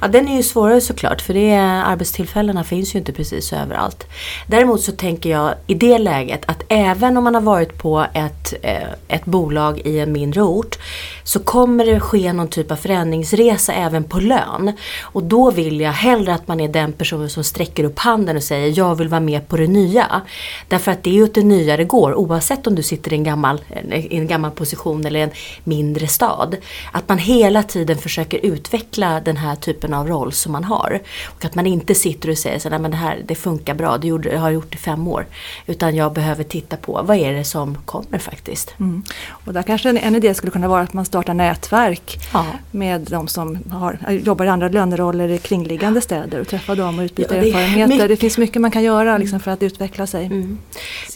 Ja, 0.00 0.08
den 0.08 0.28
är 0.28 0.36
ju 0.36 0.42
svårare 0.42 0.80
såklart 0.80 1.22
för 1.22 1.34
det 1.34 1.50
är, 1.50 1.82
arbetstillfällena 1.82 2.64
finns 2.64 2.94
ju 2.94 2.98
inte 2.98 3.12
precis 3.12 3.52
överallt. 3.52 4.06
Däremot 4.46 4.80
så 4.80 4.92
tänker 4.92 5.30
jag 5.30 5.54
i 5.66 5.74
det 5.74 5.98
läget 5.98 6.42
att 6.46 6.62
även 6.68 7.16
om 7.16 7.24
man 7.24 7.34
har 7.34 7.42
varit 7.42 7.78
på 7.78 8.06
ett, 8.14 8.54
eh, 8.62 8.88
ett 9.08 9.24
bolag 9.24 9.80
i 9.84 9.98
en 9.98 10.12
mindre 10.12 10.42
ort 10.42 10.78
så 11.24 11.38
kommer 11.38 11.86
det 11.86 12.00
ske 12.00 12.32
någon 12.32 12.48
typ 12.48 12.70
av 12.70 12.76
förändringsresa 12.76 13.72
även 13.72 14.04
på 14.04 14.20
lön. 14.20 14.72
Och 15.02 15.22
då 15.22 15.50
vill 15.50 15.80
jag 15.80 15.92
hellre 15.92 16.34
att 16.34 16.48
man 16.48 16.60
är 16.60 16.68
den 16.68 16.92
personen 16.92 17.30
som 17.30 17.44
sträcker 17.44 17.84
upp 17.84 17.98
handen 17.98 18.36
och 18.36 18.42
säger 18.42 18.78
jag 18.78 18.94
vill 18.94 19.08
vara 19.08 19.20
med 19.20 19.48
på 19.48 19.56
det 19.56 19.66
nya. 19.66 20.22
Därför 20.68 20.92
att 20.92 21.02
det 21.02 21.10
är 21.10 21.14
ju 21.14 21.22
åt 21.22 21.34
det 21.34 21.42
nya 21.42 21.76
det 21.76 21.84
går 21.84 22.14
oavsett 22.14 22.66
om 22.66 22.74
du 22.74 22.82
sitter 22.82 23.12
i 23.12 23.16
en 23.16 23.24
gammal, 23.24 23.60
i 23.92 24.16
en 24.16 24.26
gammal 24.26 24.50
position 24.50 25.06
eller 25.06 25.20
en 25.20 25.30
mindre 25.64 26.06
stad. 26.06 26.56
Att 26.92 27.08
man 27.08 27.18
hela 27.18 27.62
tiden 27.62 27.98
försöker 27.98 28.38
utveckla 28.38 29.20
den 29.20 29.36
här 29.36 29.56
typen 29.56 29.67
av 29.94 30.08
roll 30.08 30.32
som 30.32 30.52
man 30.52 30.64
har. 30.64 31.00
Och 31.26 31.44
att 31.44 31.54
man 31.54 31.66
inte 31.66 31.94
sitter 31.94 32.30
och 32.30 32.38
säger 32.38 32.58
så 32.58 32.68
nej 32.68 32.78
men 32.78 32.90
det 32.90 32.96
här 32.96 33.22
det 33.26 33.34
funkar 33.34 33.74
bra, 33.74 33.98
det, 33.98 34.06
gjorde, 34.06 34.30
det 34.30 34.38
har 34.38 34.48
jag 34.48 34.54
gjort 34.54 34.74
i 34.74 34.78
fem 34.78 35.08
år. 35.08 35.26
Utan 35.66 35.96
jag 35.96 36.12
behöver 36.12 36.44
titta 36.44 36.76
på 36.76 37.02
vad 37.02 37.16
är 37.16 37.32
det 37.32 37.44
som 37.44 37.78
kommer 37.84 38.18
faktiskt. 38.18 38.74
Mm. 38.80 39.02
Och 39.28 39.52
där 39.52 39.62
kanske 39.62 39.88
en, 39.88 39.98
en 39.98 40.14
idé 40.16 40.34
skulle 40.34 40.50
kunna 40.50 40.68
vara 40.68 40.82
att 40.82 40.92
man 40.92 41.04
startar 41.04 41.34
nätverk 41.34 42.18
ja. 42.32 42.46
med 42.70 43.00
de 43.00 43.28
som 43.28 43.58
har, 43.70 43.98
jobbar 44.24 44.44
i 44.44 44.48
andra 44.48 44.68
löneroller 44.68 45.28
i 45.28 45.38
kringliggande 45.38 46.00
städer 46.00 46.40
och 46.40 46.48
träffa 46.48 46.74
dem 46.74 46.98
och 46.98 47.02
utbyta 47.02 47.36
ja, 47.36 47.42
det 47.42 47.48
erfarenheter. 47.48 47.88
Mycket, 47.88 48.08
det 48.08 48.16
finns 48.16 48.38
mycket 48.38 48.62
man 48.62 48.70
kan 48.70 48.82
göra 48.82 49.18
liksom, 49.18 49.40
för 49.40 49.50
att 49.50 49.62
utveckla 49.62 50.06
sig. 50.06 50.26
Mm. 50.26 50.58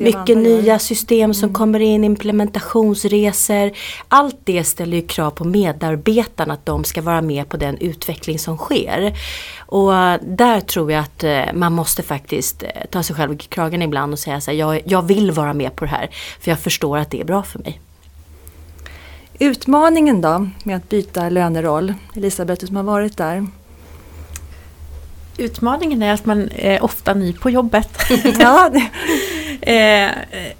Mycket 0.01 0.37
nya 0.37 0.79
system 0.79 1.35
som 1.35 1.45
mm. 1.45 1.55
kommer 1.55 1.81
in, 1.81 2.05
implementationsresor. 2.05 3.71
Allt 4.09 4.37
det 4.45 4.65
ställer 4.65 4.97
ju 4.97 5.07
krav 5.07 5.31
på 5.31 5.45
medarbetarna 5.45 6.55
att 6.55 6.67
de 6.67 6.85
ska 6.85 7.03
vara 7.03 7.23
med 7.23 7.49
på 7.49 7.57
den 7.57 7.79
utveckling 7.79 8.39
som 8.43 8.59
sker. 8.59 9.17
Och 9.73 9.93
där 10.21 10.61
tror 10.61 10.93
jag 10.93 11.01
att 11.01 11.25
eh, 11.25 11.53
man 11.55 11.73
måste 11.73 12.03
faktiskt 12.03 12.63
eh, 12.63 12.69
ta 12.91 13.03
sig 13.03 13.17
själv 13.17 13.33
i 13.33 13.37
kragen 13.37 13.83
ibland 13.83 14.13
och 14.13 14.19
säga 14.19 14.41
så 14.41 14.51
här, 14.51 14.59
jag, 14.59 14.83
jag 14.85 15.03
vill 15.03 15.31
vara 15.31 15.55
med 15.55 15.77
på 15.77 15.85
det 15.85 15.91
här 15.91 16.09
för 16.41 16.51
jag 16.51 16.59
förstår 16.59 16.99
att 16.99 17.11
det 17.11 17.21
är 17.21 17.25
bra 17.25 17.43
för 17.43 17.59
mig. 17.59 17.81
Utmaningen 19.39 20.21
då 20.21 20.49
med 20.65 20.77
att 20.77 20.89
byta 20.89 21.29
löneroll? 21.29 21.95
Elisabeth, 22.17 22.67
som 22.67 22.77
har 22.77 22.83
varit 22.83 23.17
där. 23.17 23.47
Utmaningen 25.37 26.03
är 26.03 26.13
att 26.13 26.27
man 26.27 26.49
är 26.57 26.85
ofta 26.85 27.15
ny 27.15 27.33
på 27.33 27.51
jobbet. 27.51 27.99
ja. 28.39 28.71
eh, 29.61 30.11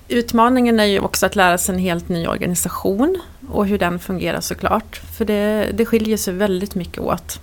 utmaningen 0.09 0.81
är 0.81 0.85
ju 0.85 1.01
också 1.01 1.27
att 1.27 1.37
lära 1.37 1.59
sig 1.59 1.75
en 1.75 1.81
helt 1.81 2.09
ny 2.09 2.27
organisation 2.27 3.21
och 3.51 3.67
hur 3.67 3.79
den 3.79 3.99
fungerar 3.99 4.41
såklart. 4.41 5.01
För 5.17 5.25
det, 5.25 5.71
det 5.75 5.87
skiljer 5.87 6.17
sig 6.17 6.35
väldigt 6.35 6.75
mycket 6.75 6.99
åt 6.99 7.41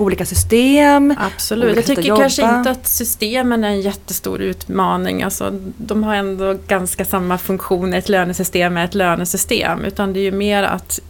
olika 0.00 0.26
system. 0.26 1.14
Absolut, 1.18 1.64
olika 1.64 1.80
jag 1.80 1.86
tycker 1.86 2.16
kanske 2.16 2.56
inte 2.58 2.70
att 2.70 2.86
systemen 2.86 3.64
är 3.64 3.68
en 3.68 3.80
jättestor 3.80 4.40
utmaning. 4.40 5.22
Alltså, 5.22 5.50
de 5.76 6.04
har 6.04 6.14
ändå 6.14 6.56
ganska 6.66 7.04
samma 7.04 7.38
funktion, 7.38 7.94
ett 7.94 8.08
lönesystem 8.08 8.76
är 8.76 8.84
ett 8.84 8.94
lönesystem. 8.94 9.84
Utan 9.84 10.12
det 10.12 10.20
är 10.20 10.22
ju 10.22 10.32
mer 10.32 10.62
att 10.62 11.00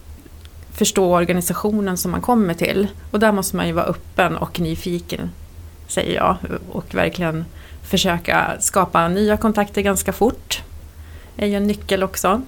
förstå 0.72 1.14
organisationen 1.14 1.96
som 1.96 2.10
man 2.10 2.20
kommer 2.20 2.54
till. 2.54 2.88
Och 3.10 3.20
där 3.20 3.32
måste 3.32 3.56
man 3.56 3.66
ju 3.66 3.72
vara 3.72 3.86
öppen 3.86 4.36
och 4.36 4.60
nyfiken, 4.60 5.30
säger 5.88 6.14
jag. 6.14 6.36
Och 6.70 6.94
verkligen 6.94 7.44
försöka 7.82 8.50
skapa 8.60 9.08
nya 9.08 9.36
kontakter 9.36 9.82
ganska 9.82 10.12
fort. 10.12 10.62
Det 11.36 11.44
är 11.44 11.48
ju 11.48 11.56
en 11.56 11.66
nyckel 11.66 12.02
också. 12.02 12.42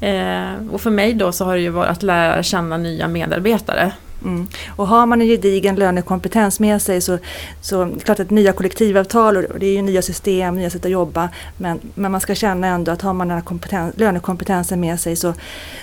Eh, 0.00 0.66
och 0.70 0.80
för 0.80 0.90
mig 0.90 1.14
då 1.14 1.32
så 1.32 1.44
har 1.44 1.54
det 1.54 1.60
ju 1.60 1.70
varit 1.70 1.90
att 1.90 2.02
lära 2.02 2.42
känna 2.42 2.76
nya 2.76 3.08
medarbetare. 3.08 3.92
Mm. 4.24 4.48
Och 4.76 4.88
har 4.88 5.06
man 5.06 5.20
en 5.20 5.26
gedigen 5.26 5.76
lönekompetens 5.76 6.60
med 6.60 6.82
sig 6.82 7.00
så, 7.00 7.18
så 7.60 7.94
klart 8.04 8.20
att 8.20 8.30
nya 8.30 8.52
kollektivavtal 8.52 9.36
och 9.36 9.58
det 9.58 9.66
är 9.66 9.72
ju 9.72 9.82
nya 9.82 10.02
system, 10.02 10.56
nya 10.56 10.70
sätt 10.70 10.84
att 10.84 10.90
jobba. 10.90 11.28
Men, 11.56 11.80
men 11.94 12.12
man 12.12 12.20
ska 12.20 12.34
känna 12.34 12.66
ändå 12.66 12.92
att 12.92 13.02
har 13.02 13.12
man 13.12 13.28
den 13.28 13.42
kompetens, 13.42 13.94
lönekompetensen 13.96 14.80
med 14.80 15.00
sig 15.00 15.16
så, 15.16 15.34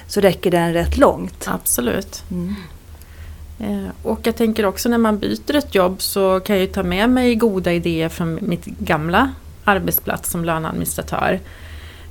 så 0.07 0.21
räcker 0.21 0.51
den 0.51 0.73
rätt 0.73 0.97
långt. 0.97 1.47
Absolut. 1.47 2.23
Mm. 2.31 2.55
Eh, 3.59 3.89
och 4.03 4.19
jag 4.23 4.35
tänker 4.35 4.65
också 4.65 4.89
när 4.89 4.97
man 4.97 5.19
byter 5.19 5.55
ett 5.55 5.75
jobb 5.75 6.01
så 6.01 6.39
kan 6.39 6.55
jag 6.55 6.65
ju 6.65 6.71
ta 6.71 6.83
med 6.83 7.09
mig 7.09 7.35
goda 7.35 7.73
idéer 7.73 8.09
från 8.09 8.39
mitt 8.41 8.65
gamla 8.65 9.31
arbetsplats 9.63 10.31
som 10.31 10.45
löneadministratör. 10.45 11.39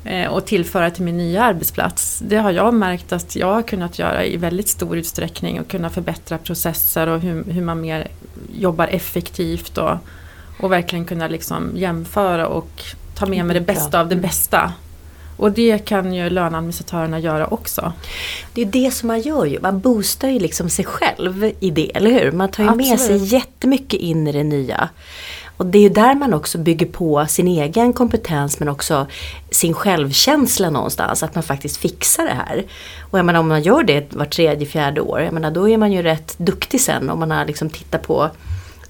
Eh, 0.05 0.27
och 0.29 0.47
tillföra 0.47 0.91
till 0.91 1.05
min 1.05 1.17
nya 1.17 1.45
arbetsplats. 1.45 2.23
Det 2.29 2.37
har 2.37 2.51
jag 2.51 2.75
märkt 2.75 3.13
att 3.13 3.37
jag 3.37 3.55
har 3.55 3.63
kunnat 3.63 3.99
göra 3.99 4.25
i 4.25 4.37
väldigt 4.37 4.69
stor 4.69 4.97
utsträckning 4.97 5.61
och 5.61 5.69
kunna 5.69 5.91
förbättra 5.91 6.39
processer 6.39 7.07
och 7.07 7.21
hur, 7.21 7.45
hur 7.45 7.63
man 7.63 7.81
mer 7.81 8.09
jobbar 8.53 8.87
effektivt 8.87 9.79
och, 9.79 9.97
och 10.61 10.73
verkligen 10.73 11.05
kunna 11.05 11.29
liksom 11.29 11.71
jämföra 11.75 12.49
och 12.49 12.83
ta 13.15 13.27
med 13.27 13.45
mig 13.47 13.55
det 13.55 13.61
bästa 13.61 14.01
av 14.01 14.09
det 14.09 14.17
bästa. 14.17 14.73
Och 15.37 15.53
det 15.53 15.79
kan 15.79 16.15
ju 16.15 16.31
löneadministratörerna 16.31 17.19
göra 17.19 17.47
också. 17.47 17.93
Det 18.55 18.63
är 18.63 18.67
det 18.67 18.91
som 18.91 19.07
man 19.07 19.21
gör 19.21 19.45
ju, 19.45 19.61
man 19.61 19.81
boostar 19.81 20.29
ju 20.29 20.39
liksom 20.39 20.71
sig 20.71 20.85
själv 20.85 21.53
i 21.61 21.71
det, 21.71 21.97
eller 21.97 22.11
hur? 22.11 22.33
Man 22.33 22.51
tar 22.51 22.63
ju 22.63 22.69
Absolut. 22.69 22.91
med 22.91 23.01
sig 23.01 23.25
jättemycket 23.25 24.01
in 24.01 24.27
i 24.27 24.33
det 24.33 24.45
nya. 24.45 24.89
Och 25.57 25.67
det 25.67 25.79
är 25.79 25.83
ju 25.83 25.89
där 25.89 26.15
man 26.15 26.35
också 26.35 26.59
bygger 26.59 26.87
på 26.87 27.27
sin 27.29 27.49
egen 27.49 27.93
kompetens 27.93 28.59
men 28.59 28.69
också 28.69 29.07
sin 29.51 29.75
självkänsla 29.75 30.71
någonstans. 30.71 31.23
Att 31.23 31.35
man 31.35 31.45
faktiskt 31.45 31.77
fixar 31.77 32.25
det 32.25 32.35
här. 32.35 32.65
Och 33.11 33.19
jag 33.19 33.27
menar, 33.27 33.41
om 33.41 33.49
man 33.49 33.63
gör 33.63 33.83
det 33.83 34.15
var 34.15 34.25
tredje, 34.25 34.67
fjärde 34.67 35.01
år, 35.01 35.21
jag 35.21 35.33
menar, 35.33 35.51
då 35.51 35.69
är 35.69 35.77
man 35.77 35.93
ju 35.93 36.03
rätt 36.03 36.39
duktig 36.39 36.81
sen 36.81 37.11
om 37.11 37.19
man 37.19 37.31
har 37.31 37.45
liksom 37.45 37.71
tittat 37.71 38.03
på 38.03 38.31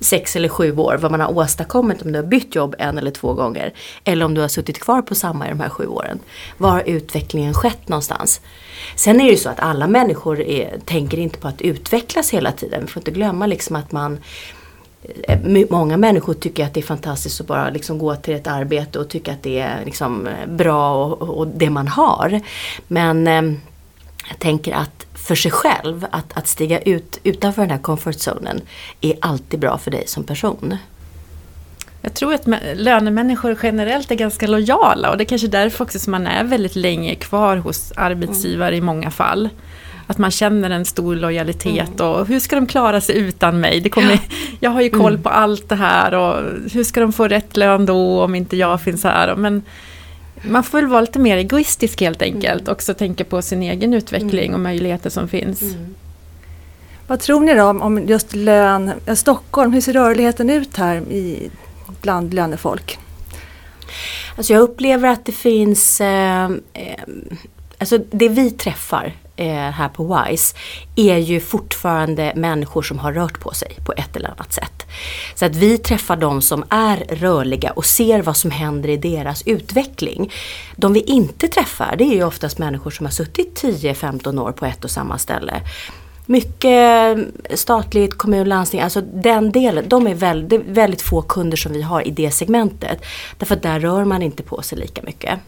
sex 0.00 0.36
eller 0.36 0.48
sju 0.48 0.76
år 0.76 0.98
vad 1.00 1.10
man 1.10 1.20
har 1.20 1.38
åstadkommit 1.38 2.02
om 2.02 2.12
du 2.12 2.18
har 2.18 2.26
bytt 2.26 2.54
jobb 2.54 2.74
en 2.78 2.98
eller 2.98 3.10
två 3.10 3.34
gånger. 3.34 3.74
Eller 4.04 4.24
om 4.24 4.34
du 4.34 4.40
har 4.40 4.48
suttit 4.48 4.80
kvar 4.80 5.02
på 5.02 5.14
samma 5.14 5.46
i 5.46 5.50
de 5.50 5.60
här 5.60 5.68
sju 5.68 5.86
åren. 5.86 6.18
Var 6.58 6.70
har 6.70 6.82
utvecklingen 6.86 7.54
skett 7.54 7.88
någonstans? 7.88 8.40
Sen 8.96 9.20
är 9.20 9.24
det 9.24 9.30
ju 9.30 9.36
så 9.36 9.48
att 9.48 9.60
alla 9.60 9.86
människor 9.86 10.40
är, 10.40 10.78
tänker 10.84 11.18
inte 11.18 11.38
på 11.38 11.48
att 11.48 11.62
utvecklas 11.62 12.30
hela 12.30 12.52
tiden. 12.52 12.80
Vi 12.80 12.86
får 12.86 13.00
inte 13.00 13.10
glömma 13.10 13.46
liksom 13.46 13.76
att 13.76 13.92
man 13.92 14.18
Eh, 15.28 15.66
många 15.70 15.96
människor 15.96 16.34
tycker 16.34 16.64
att 16.64 16.74
det 16.74 16.80
är 16.80 16.84
fantastiskt 16.84 17.40
att 17.40 17.46
bara 17.46 17.70
liksom 17.70 17.98
gå 17.98 18.16
till 18.16 18.34
ett 18.34 18.46
arbete 18.46 18.98
och 18.98 19.08
tycka 19.08 19.32
att 19.32 19.42
det 19.42 19.58
är 19.58 19.84
liksom 19.84 20.26
eh, 20.26 20.46
bra 20.46 21.04
och, 21.04 21.38
och 21.38 21.48
det 21.48 21.70
man 21.70 21.88
har. 21.88 22.40
Men 22.88 23.26
eh, 23.26 23.42
jag 24.28 24.38
tänker 24.38 24.72
att 24.72 25.06
för 25.14 25.34
sig 25.34 25.50
själv, 25.50 26.06
att, 26.10 26.36
att 26.36 26.48
stiga 26.48 26.80
ut 26.80 27.20
utanför 27.22 27.62
den 27.62 27.70
här 27.70 27.78
comfort 27.78 28.14
zonen 28.14 28.60
är 29.00 29.14
alltid 29.20 29.60
bra 29.60 29.78
för 29.78 29.90
dig 29.90 30.04
som 30.06 30.24
person. 30.24 30.76
Jag 32.00 32.14
tror 32.14 32.34
att 32.34 32.46
lönemänniskor 32.74 33.58
generellt 33.62 34.10
är 34.10 34.14
ganska 34.14 34.46
lojala 34.46 35.10
och 35.10 35.18
det 35.18 35.24
är 35.24 35.26
kanske 35.26 35.48
därför 35.48 35.84
också 35.84 35.98
som 35.98 36.10
man 36.10 36.26
är 36.26 36.44
väldigt 36.44 36.76
länge 36.76 37.14
kvar 37.14 37.56
hos 37.56 37.92
arbetsgivare 37.96 38.76
mm. 38.76 38.78
i 38.78 38.86
många 38.86 39.10
fall. 39.10 39.48
Att 40.06 40.18
man 40.18 40.30
känner 40.30 40.70
en 40.70 40.84
stor 40.84 41.16
lojalitet 41.16 42.00
mm. 42.00 42.10
och 42.10 42.26
hur 42.26 42.40
ska 42.40 42.56
de 42.56 42.66
klara 42.66 43.00
sig 43.00 43.18
utan 43.18 43.60
mig? 43.60 43.80
Det 43.80 43.90
kommer, 43.90 44.18
jag 44.60 44.70
har 44.70 44.82
ju 44.82 44.90
koll 44.90 45.12
mm. 45.12 45.22
på 45.22 45.28
allt 45.28 45.68
det 45.68 45.74
här 45.74 46.14
och 46.14 46.42
hur 46.72 46.84
ska 46.84 47.00
de 47.00 47.12
få 47.12 47.28
rätt 47.28 47.56
lön 47.56 47.86
då 47.86 48.22
om 48.22 48.34
inte 48.34 48.56
jag 48.56 48.80
finns 48.80 49.04
här? 49.04 49.36
Men 49.36 49.62
man 50.42 50.64
får 50.64 50.78
väl 50.78 50.86
vara 50.86 51.00
lite 51.00 51.18
mer 51.18 51.36
egoistisk 51.36 52.00
helt 52.00 52.22
enkelt. 52.22 52.62
Mm. 52.62 52.72
Också 52.72 52.94
tänka 52.94 53.24
på 53.24 53.42
sin 53.42 53.62
egen 53.62 53.94
utveckling 53.94 54.44
mm. 54.44 54.54
och 54.54 54.60
möjligheter 54.60 55.10
som 55.10 55.28
finns. 55.28 55.62
Mm. 55.62 55.94
Vad 57.06 57.20
tror 57.20 57.40
ni 57.40 57.54
då 57.54 57.64
om 57.64 58.06
just 58.06 58.34
lön? 58.34 58.92
Stockholm, 59.14 59.72
hur 59.72 59.80
ser 59.80 59.92
rörligheten 59.92 60.50
ut 60.50 60.76
här 60.76 60.96
i, 60.96 61.50
bland 62.02 62.34
lönefolk? 62.34 62.98
Alltså 64.36 64.52
jag 64.52 64.62
upplever 64.62 65.08
att 65.08 65.24
det 65.24 65.32
finns, 65.32 66.00
eh, 66.00 66.44
eh, 66.72 67.02
alltså 67.78 67.98
det 68.10 68.28
vi 68.28 68.50
träffar 68.50 69.12
Eh, 69.36 69.70
här 69.70 69.88
på 69.88 70.04
WISE 70.04 70.56
är 70.96 71.16
ju 71.16 71.40
fortfarande 71.40 72.32
människor 72.36 72.82
som 72.82 72.98
har 72.98 73.12
rört 73.12 73.40
på 73.40 73.54
sig 73.54 73.78
på 73.84 73.92
ett 73.96 74.16
eller 74.16 74.28
annat 74.28 74.52
sätt. 74.52 74.86
Så 75.34 75.44
att 75.44 75.56
vi 75.56 75.78
träffar 75.78 76.16
de 76.16 76.42
som 76.42 76.64
är 76.70 76.96
rörliga 76.96 77.70
och 77.70 77.84
ser 77.84 78.22
vad 78.22 78.36
som 78.36 78.50
händer 78.50 78.88
i 78.88 78.96
deras 78.96 79.42
utveckling. 79.46 80.32
De 80.76 80.92
vi 80.92 81.00
inte 81.00 81.48
träffar 81.48 81.94
det 81.98 82.04
är 82.04 82.14
ju 82.14 82.24
oftast 82.24 82.58
människor 82.58 82.90
som 82.90 83.06
har 83.06 83.10
suttit 83.10 83.62
10-15 83.62 84.40
år 84.40 84.52
på 84.52 84.66
ett 84.66 84.84
och 84.84 84.90
samma 84.90 85.18
ställe. 85.18 85.60
Mycket 86.26 87.16
eh, 87.18 87.24
statligt, 87.56 88.18
kommun, 88.18 88.48
landsting, 88.48 88.80
alltså 88.80 89.00
den 89.00 89.52
delen. 89.52 89.84
De 89.88 90.06
är 90.06 90.14
väldigt, 90.14 90.62
väldigt 90.66 91.02
få 91.02 91.22
kunder 91.22 91.56
som 91.56 91.72
vi 91.72 91.82
har 91.82 92.06
i 92.06 92.10
det 92.10 92.30
segmentet. 92.30 93.04
Därför 93.38 93.54
att 93.56 93.62
där 93.62 93.80
rör 93.80 94.04
man 94.04 94.22
inte 94.22 94.42
på 94.42 94.62
sig 94.62 94.78
lika 94.78 95.02
mycket. 95.02 95.40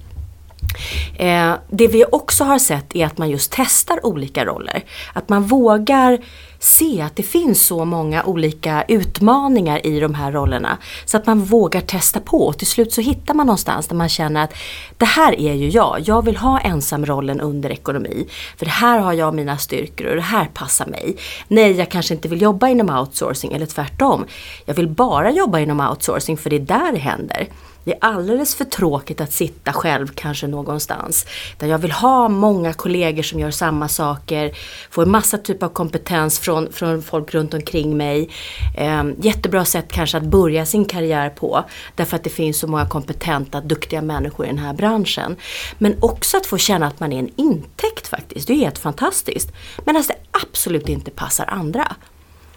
Eh, 1.18 1.54
det 1.70 1.88
vi 1.88 2.04
också 2.12 2.44
har 2.44 2.58
sett 2.58 2.96
är 2.96 3.06
att 3.06 3.18
man 3.18 3.30
just 3.30 3.52
testar 3.56 4.06
olika 4.06 4.44
roller. 4.44 4.84
Att 5.12 5.28
man 5.28 5.42
vågar 5.42 6.18
se 6.58 7.00
att 7.00 7.16
det 7.16 7.22
finns 7.22 7.66
så 7.66 7.84
många 7.84 8.24
olika 8.24 8.84
utmaningar 8.88 9.86
i 9.86 10.00
de 10.00 10.14
här 10.14 10.32
rollerna. 10.32 10.78
Så 11.04 11.16
att 11.16 11.26
man 11.26 11.44
vågar 11.44 11.80
testa 11.80 12.20
på 12.20 12.46
och 12.46 12.58
till 12.58 12.66
slut 12.66 12.92
så 12.92 13.00
hittar 13.00 13.34
man 13.34 13.46
någonstans 13.46 13.88
där 13.88 13.96
man 13.96 14.08
känner 14.08 14.44
att 14.44 14.54
det 14.96 15.04
här 15.04 15.40
är 15.40 15.54
ju 15.54 15.68
jag. 15.68 16.00
Jag 16.04 16.24
vill 16.24 16.36
ha 16.36 16.60
ensamrollen 16.60 17.40
under 17.40 17.72
ekonomi. 17.72 18.26
För 18.56 18.66
här 18.66 18.98
har 18.98 19.12
jag 19.12 19.34
mina 19.34 19.58
styrkor 19.58 20.06
och 20.06 20.16
det 20.16 20.22
här 20.22 20.44
passar 20.54 20.86
mig. 20.86 21.16
Nej, 21.48 21.72
jag 21.72 21.90
kanske 21.90 22.14
inte 22.14 22.28
vill 22.28 22.42
jobba 22.42 22.68
inom 22.68 22.90
outsourcing 22.90 23.52
eller 23.52 23.66
tvärtom. 23.66 24.24
Jag 24.64 24.74
vill 24.74 24.88
bara 24.88 25.30
jobba 25.30 25.58
inom 25.58 25.80
outsourcing 25.80 26.36
för 26.36 26.50
det 26.50 26.56
är 26.56 26.60
där 26.60 26.92
det 26.92 26.98
händer. 26.98 27.48
Det 27.86 27.92
är 27.92 27.98
alldeles 28.00 28.54
för 28.54 28.64
tråkigt 28.64 29.20
att 29.20 29.32
sitta 29.32 29.72
själv 29.72 30.06
kanske 30.14 30.46
någonstans. 30.46 31.26
Där 31.58 31.66
jag 31.66 31.78
vill 31.78 31.92
ha 31.92 32.28
många 32.28 32.72
kollegor 32.72 33.22
som 33.22 33.40
gör 33.40 33.50
samma 33.50 33.88
saker, 33.88 34.52
får 34.90 35.02
en 35.02 35.10
massa 35.10 35.38
typ 35.38 35.62
av 35.62 35.68
kompetens 35.68 36.38
från, 36.38 36.55
från 36.72 37.02
folk 37.02 37.34
runt 37.34 37.54
omkring 37.54 37.96
mig. 37.96 38.28
Eh, 38.76 39.04
jättebra 39.20 39.64
sätt 39.64 39.92
kanske 39.92 40.16
att 40.16 40.24
börja 40.24 40.66
sin 40.66 40.84
karriär 40.84 41.30
på. 41.30 41.64
Därför 41.94 42.16
att 42.16 42.24
det 42.24 42.30
finns 42.30 42.58
så 42.58 42.66
många 42.66 42.88
kompetenta, 42.88 43.60
duktiga 43.60 44.02
människor 44.02 44.46
i 44.46 44.48
den 44.48 44.58
här 44.58 44.74
branschen. 44.74 45.36
Men 45.78 45.96
också 46.00 46.36
att 46.36 46.46
få 46.46 46.58
känna 46.58 46.86
att 46.86 47.00
man 47.00 47.12
är 47.12 47.18
en 47.18 47.30
intäkt 47.36 48.08
faktiskt. 48.08 48.46
Det 48.46 48.52
är 48.52 48.56
helt 48.56 48.78
fantastiskt. 48.78 49.52
Medan 49.84 50.02
det 50.08 50.14
absolut 50.42 50.88
inte 50.88 51.10
passar 51.10 51.46
andra. 51.46 51.96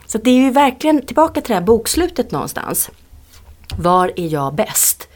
Så 0.05 0.17
det 0.17 0.29
är 0.29 0.35
ju 0.35 0.51
verkligen 0.51 1.05
tillbaka 1.05 1.41
till 1.41 1.49
det 1.49 1.53
här 1.53 1.61
bokslutet 1.61 2.31
någonstans. 2.31 2.89
Var 3.77 4.11
är 4.15 4.27
jag 4.27 4.55
bäst? 4.55 5.08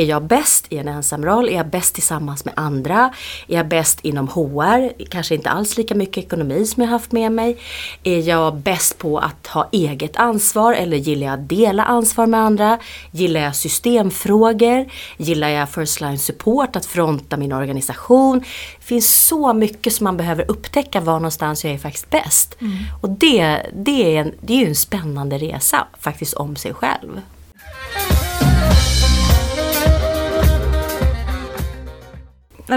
Är 0.00 0.04
jag 0.04 0.22
bäst 0.22 0.66
i 0.68 0.78
en 0.78 0.88
ensamroll? 0.88 1.48
Är 1.48 1.56
jag 1.56 1.66
bäst 1.66 1.94
tillsammans 1.94 2.44
med 2.44 2.54
andra? 2.56 3.14
Är 3.48 3.56
jag 3.56 3.68
bäst 3.68 4.00
inom 4.02 4.28
HR? 4.28 5.04
Kanske 5.04 5.34
inte 5.34 5.50
alls 5.50 5.76
lika 5.76 5.94
mycket 5.94 6.24
ekonomi 6.24 6.66
som 6.66 6.82
jag 6.82 6.90
haft 6.90 7.12
med 7.12 7.32
mig. 7.32 7.58
Är 8.02 8.28
jag 8.28 8.56
bäst 8.56 8.98
på 8.98 9.18
att 9.18 9.46
ha 9.46 9.68
eget 9.72 10.16
ansvar 10.16 10.72
eller 10.72 10.96
gillar 10.96 11.26
jag 11.26 11.34
att 11.34 11.48
dela 11.48 11.84
ansvar 11.84 12.26
med 12.26 12.40
andra? 12.40 12.78
Gillar 13.10 13.40
jag 13.40 13.56
systemfrågor? 13.56 14.90
Gillar 15.16 15.48
jag 15.48 15.70
first 15.70 16.00
line 16.00 16.18
support, 16.18 16.76
att 16.76 16.86
fronta 16.86 17.36
min 17.36 17.52
organisation? 17.52 18.38
Det 18.78 18.84
finns 18.84 19.26
så 19.26 19.52
mycket 19.52 19.92
som 19.92 20.04
man 20.04 20.16
behöver 20.16 20.50
upptäcka 20.50 21.00
var 21.00 21.14
någonstans 21.14 21.64
jag 21.64 21.74
är 21.74 21.78
faktiskt 21.78 22.10
bäst. 22.10 22.56
Mm. 22.60 22.72
Och 23.02 23.10
det, 23.10 23.66
det, 23.72 24.16
är 24.16 24.20
en, 24.20 24.34
det 24.40 24.52
är 24.52 24.58
ju 24.58 24.68
en 24.68 24.76
spännande 24.76 25.38
resa 25.38 25.86
faktiskt 25.98 26.34
om 26.34 26.56
sig 26.56 26.74
själv. 26.74 27.20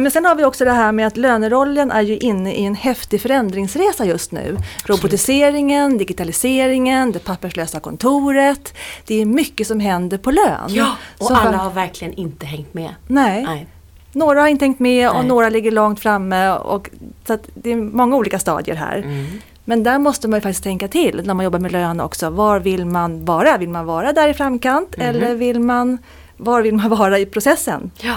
Men 0.02 0.12
sen 0.12 0.26
har 0.26 0.36
vi 0.36 0.46
också 0.46 0.66
det 0.66 0.72
här 0.72 0.92
med 0.92 1.08
att 1.08 1.18
lönerollen 1.18 1.92
är 1.92 2.02
ju 2.02 2.18
inne 2.18 2.54
i 2.54 2.66
en 2.66 2.76
häftig 2.76 3.22
förändringsresa 3.22 4.06
just 4.06 4.32
nu. 4.32 4.58
Robotiseringen, 4.86 5.98
digitaliseringen, 5.98 7.12
det 7.12 7.20
papperslösa 7.20 7.80
kontoret. 7.80 8.74
Det 9.06 9.22
är 9.22 9.26
mycket 9.26 9.68
som 9.68 9.80
händer 9.80 10.18
på 10.18 10.32
lön. 10.32 10.68
Ja, 10.68 10.96
och 11.20 11.28
Så 11.28 11.36
alla 11.36 11.58
har 11.58 11.72
verkligen 11.72 12.14
inte 12.14 12.46
hängt 12.46 12.74
med. 12.74 12.96
Nej. 13.08 13.44
Nej. 13.44 13.68
Några 14.12 14.42
har 14.42 14.48
inte 14.48 14.66
hängt 14.66 14.80
med 14.80 15.10
och 15.10 15.16
Nej. 15.16 15.28
några 15.28 15.50
ligger 15.50 15.72
långt 15.72 16.00
framme. 16.00 16.50
Och, 16.52 16.90
så 17.28 17.38
det 17.54 17.72
är 17.72 17.76
många 17.76 18.16
olika 18.16 18.40
stadier 18.40 18.76
här. 18.76 18.98
Mm. 18.98 19.26
Men 19.66 19.84
där 19.84 20.00
måste 20.00 20.28
man 20.28 20.38
ju 20.38 20.42
faktiskt 20.42 20.64
tänka 20.64 20.88
till 20.88 21.22
när 21.26 21.34
man 21.34 21.44
jobbar 21.44 21.60
med 21.60 21.72
lön 21.72 22.00
också. 22.00 22.30
Var 22.30 22.60
vill 22.60 22.86
man 22.86 23.26
vara? 23.26 23.58
Vill 23.58 23.70
man 23.70 23.86
vara 23.86 24.14
där 24.14 24.28
i 24.28 24.34
framkant 24.34 24.96
mm. 24.96 25.10
eller 25.10 25.36
vill 25.36 25.60
man, 25.60 25.98
var 26.38 26.62
vill 26.62 26.74
man 26.74 26.90
vara 26.98 27.20
i 27.20 27.26
processen? 27.26 27.92
Ja. 28.02 28.16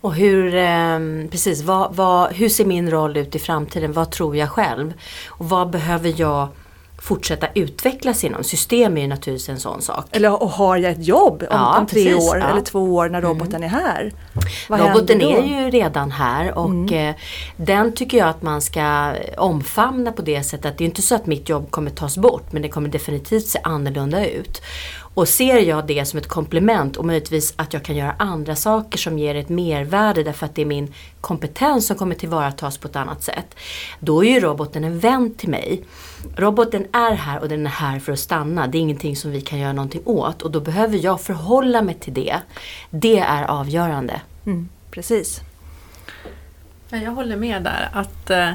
Och 0.00 0.14
hur, 0.14 0.54
eh, 0.54 0.98
precis, 1.30 1.62
vad, 1.62 1.96
vad, 1.96 2.32
hur 2.32 2.48
ser 2.48 2.64
min 2.64 2.90
roll 2.90 3.16
ut 3.16 3.34
i 3.34 3.38
framtiden? 3.38 3.92
Vad 3.92 4.10
tror 4.10 4.36
jag 4.36 4.50
själv? 4.50 4.92
Och 5.28 5.48
vad 5.48 5.70
behöver 5.70 6.14
jag 6.16 6.48
fortsätta 6.98 7.46
utvecklas 7.54 8.24
inom? 8.24 8.44
System 8.44 8.96
är 8.96 9.00
ju 9.00 9.06
naturligtvis 9.06 9.48
en 9.48 9.60
sån 9.60 9.82
sak. 9.82 10.06
Eller 10.10 10.42
och 10.42 10.50
har 10.50 10.76
jag 10.76 10.92
ett 10.92 11.06
jobb 11.06 11.42
om, 11.42 11.46
ja, 11.50 11.78
om 11.78 11.86
tre 11.86 12.04
precis, 12.04 12.30
år 12.30 12.38
ja. 12.38 12.48
eller 12.48 12.60
två 12.60 12.94
år 12.94 13.08
när 13.08 13.22
roboten 13.22 13.62
mm. 13.62 13.64
är 13.64 13.68
här? 13.68 14.12
Vad 14.68 14.80
roboten 14.80 15.20
är 15.20 15.42
ju 15.42 15.70
redan 15.70 16.10
här 16.10 16.58
och 16.58 16.70
mm. 16.70 17.08
eh, 17.08 17.14
den 17.56 17.92
tycker 17.92 18.18
jag 18.18 18.28
att 18.28 18.42
man 18.42 18.62
ska 18.62 19.14
omfamna 19.36 20.12
på 20.12 20.22
det 20.22 20.42
sättet. 20.42 20.78
Det 20.78 20.84
är 20.84 20.86
inte 20.86 21.02
så 21.02 21.14
att 21.14 21.26
mitt 21.26 21.48
jobb 21.48 21.70
kommer 21.70 21.90
tas 21.90 22.16
bort 22.16 22.52
men 22.52 22.62
det 22.62 22.68
kommer 22.68 22.88
definitivt 22.88 23.46
se 23.46 23.60
annorlunda 23.62 24.26
ut. 24.26 24.62
Och 25.18 25.28
ser 25.28 25.58
jag 25.58 25.86
det 25.86 26.04
som 26.04 26.18
ett 26.18 26.28
komplement 26.28 26.96
och 26.96 27.04
möjligtvis 27.04 27.54
att 27.56 27.72
jag 27.72 27.82
kan 27.82 27.96
göra 27.96 28.14
andra 28.18 28.56
saker 28.56 28.98
som 28.98 29.18
ger 29.18 29.34
ett 29.34 29.48
mervärde 29.48 30.22
därför 30.22 30.46
att 30.46 30.54
det 30.54 30.62
är 30.62 30.66
min 30.66 30.94
kompetens 31.20 31.86
som 31.86 31.96
kommer 31.96 32.14
tillvaratas 32.14 32.78
på 32.78 32.88
ett 32.88 32.96
annat 32.96 33.22
sätt. 33.22 33.54
Då 34.00 34.24
är 34.24 34.28
ju 34.28 34.40
roboten 34.40 34.84
en 34.84 34.98
vän 34.98 35.34
till 35.34 35.48
mig. 35.48 35.84
Roboten 36.36 36.86
är 36.92 37.14
här 37.14 37.40
och 37.40 37.48
den 37.48 37.66
är 37.66 37.70
här 37.70 37.98
för 37.98 38.12
att 38.12 38.18
stanna. 38.18 38.66
Det 38.66 38.78
är 38.78 38.80
ingenting 38.80 39.16
som 39.16 39.30
vi 39.30 39.40
kan 39.40 39.58
göra 39.58 39.72
någonting 39.72 40.02
åt 40.04 40.42
och 40.42 40.50
då 40.50 40.60
behöver 40.60 41.04
jag 41.04 41.20
förhålla 41.20 41.82
mig 41.82 41.94
till 41.94 42.14
det. 42.14 42.36
Det 42.90 43.18
är 43.18 43.44
avgörande. 43.44 44.20
Mm, 44.46 44.68
precis. 44.90 45.40
Jag 46.90 47.10
håller 47.10 47.36
med 47.36 47.62
där. 47.62 47.88
att 47.92 48.30
eh, 48.30 48.50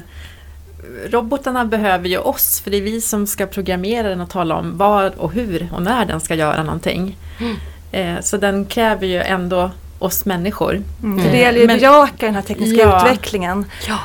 robotarna 1.06 1.66
behöver 1.66 2.10
ju 2.10 2.18
oss 2.18 2.62
för 2.62 2.72
det 2.72 2.78
är 2.78 2.82
vi 2.82 3.02
som 3.02 3.28
ska 3.28 3.46
programmera 3.46 4.10
den 4.10 4.22
och 4.22 4.30
tala 4.30 4.56
om 4.56 4.78
vad 4.78 5.14
och 5.14 5.32
hur 5.32 5.70
och 5.74 5.82
när 5.82 6.06
den 6.06 6.20
ska 6.20 6.36
göra 6.36 6.64
någonting. 6.64 7.18
Mm. 7.40 7.56
Eh, 7.92 8.22
så 8.22 8.38
den 8.38 8.66
kräver 8.66 9.08
ju 9.08 9.22
ändå 9.22 9.72
oss 10.00 10.26
människor. 10.26 10.84
Mm. 11.04 11.32
Det 11.32 11.38
gäller 11.38 11.60
ju 11.60 11.64
att 11.64 11.80
bejaka 11.80 12.26
den 12.26 12.36
här 12.36 12.42
tekniska 12.42 12.82
ja, 12.82 12.98
utvecklingen. 12.98 13.66
Ja. 13.88 14.00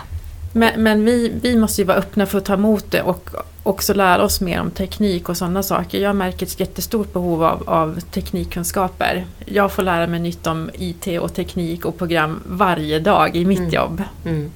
Men, 0.52 0.82
men, 0.82 1.04
vi, 1.04 1.32
vi 1.42 1.56
måste 1.56 1.80
ju 1.80 1.86
vara 1.86 1.96
öppna 1.96 2.26
för 2.26 2.38
att 2.38 2.44
ta 2.44 2.54
emot 2.54 2.90
det 2.90 3.02
och 3.02 3.30
också 3.62 3.94
lära 3.94 4.22
oss 4.22 4.40
mer 4.40 4.60
om 4.60 4.70
teknik 4.70 5.28
och 5.28 5.36
sådana 5.36 5.62
saker. 5.62 6.00
Jag 6.00 6.16
märker 6.16 6.46
ett 6.46 6.60
jättestort 6.60 7.12
behov 7.12 7.44
av, 7.44 7.62
av 7.66 8.00
teknikkunskaper. 8.00 9.26
Jag 9.46 9.72
får 9.72 9.82
lära 9.82 10.06
mig 10.06 10.20
nytt 10.20 10.46
om 10.46 10.70
IT 10.78 11.20
och 11.20 11.34
teknik 11.34 11.84
och 11.84 11.98
program 11.98 12.42
varje 12.46 12.98
dag 12.98 13.36
i 13.36 13.44
mitt 13.44 13.58
mm. 13.58 13.70
jobb. 13.70 14.02
Mm. 14.24 14.50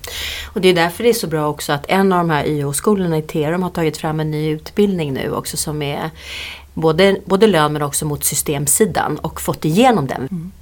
Och 0.53 0.61
det 0.61 0.69
är 0.69 0.75
därför 0.75 1.05
det 1.05 1.11
är 1.11 1.15
så 1.15 1.27
bra 1.27 1.49
också 1.49 1.73
att 1.73 1.85
en 1.89 2.13
av 2.13 2.19
de 2.19 2.31
här 2.31 2.45
YH-skolorna 2.47 3.19
i 3.19 3.23
Terum 3.23 3.63
har 3.63 3.71
tagit 3.71 3.97
fram 3.97 4.21
en 4.21 4.31
ny 4.31 4.51
utbildning 4.51 5.13
nu 5.13 5.31
också 5.31 5.57
som 5.57 5.83
är 5.83 6.11
både, 6.75 7.17
både 7.25 7.47
lön 7.47 7.73
men 7.73 7.83
också 7.83 8.05
mot 8.05 8.25
systemsidan 8.25 9.19
och 9.19 9.41
fått 9.41 9.65
igenom 9.65 10.07
den. 10.07 10.29
Mm. 10.31 10.53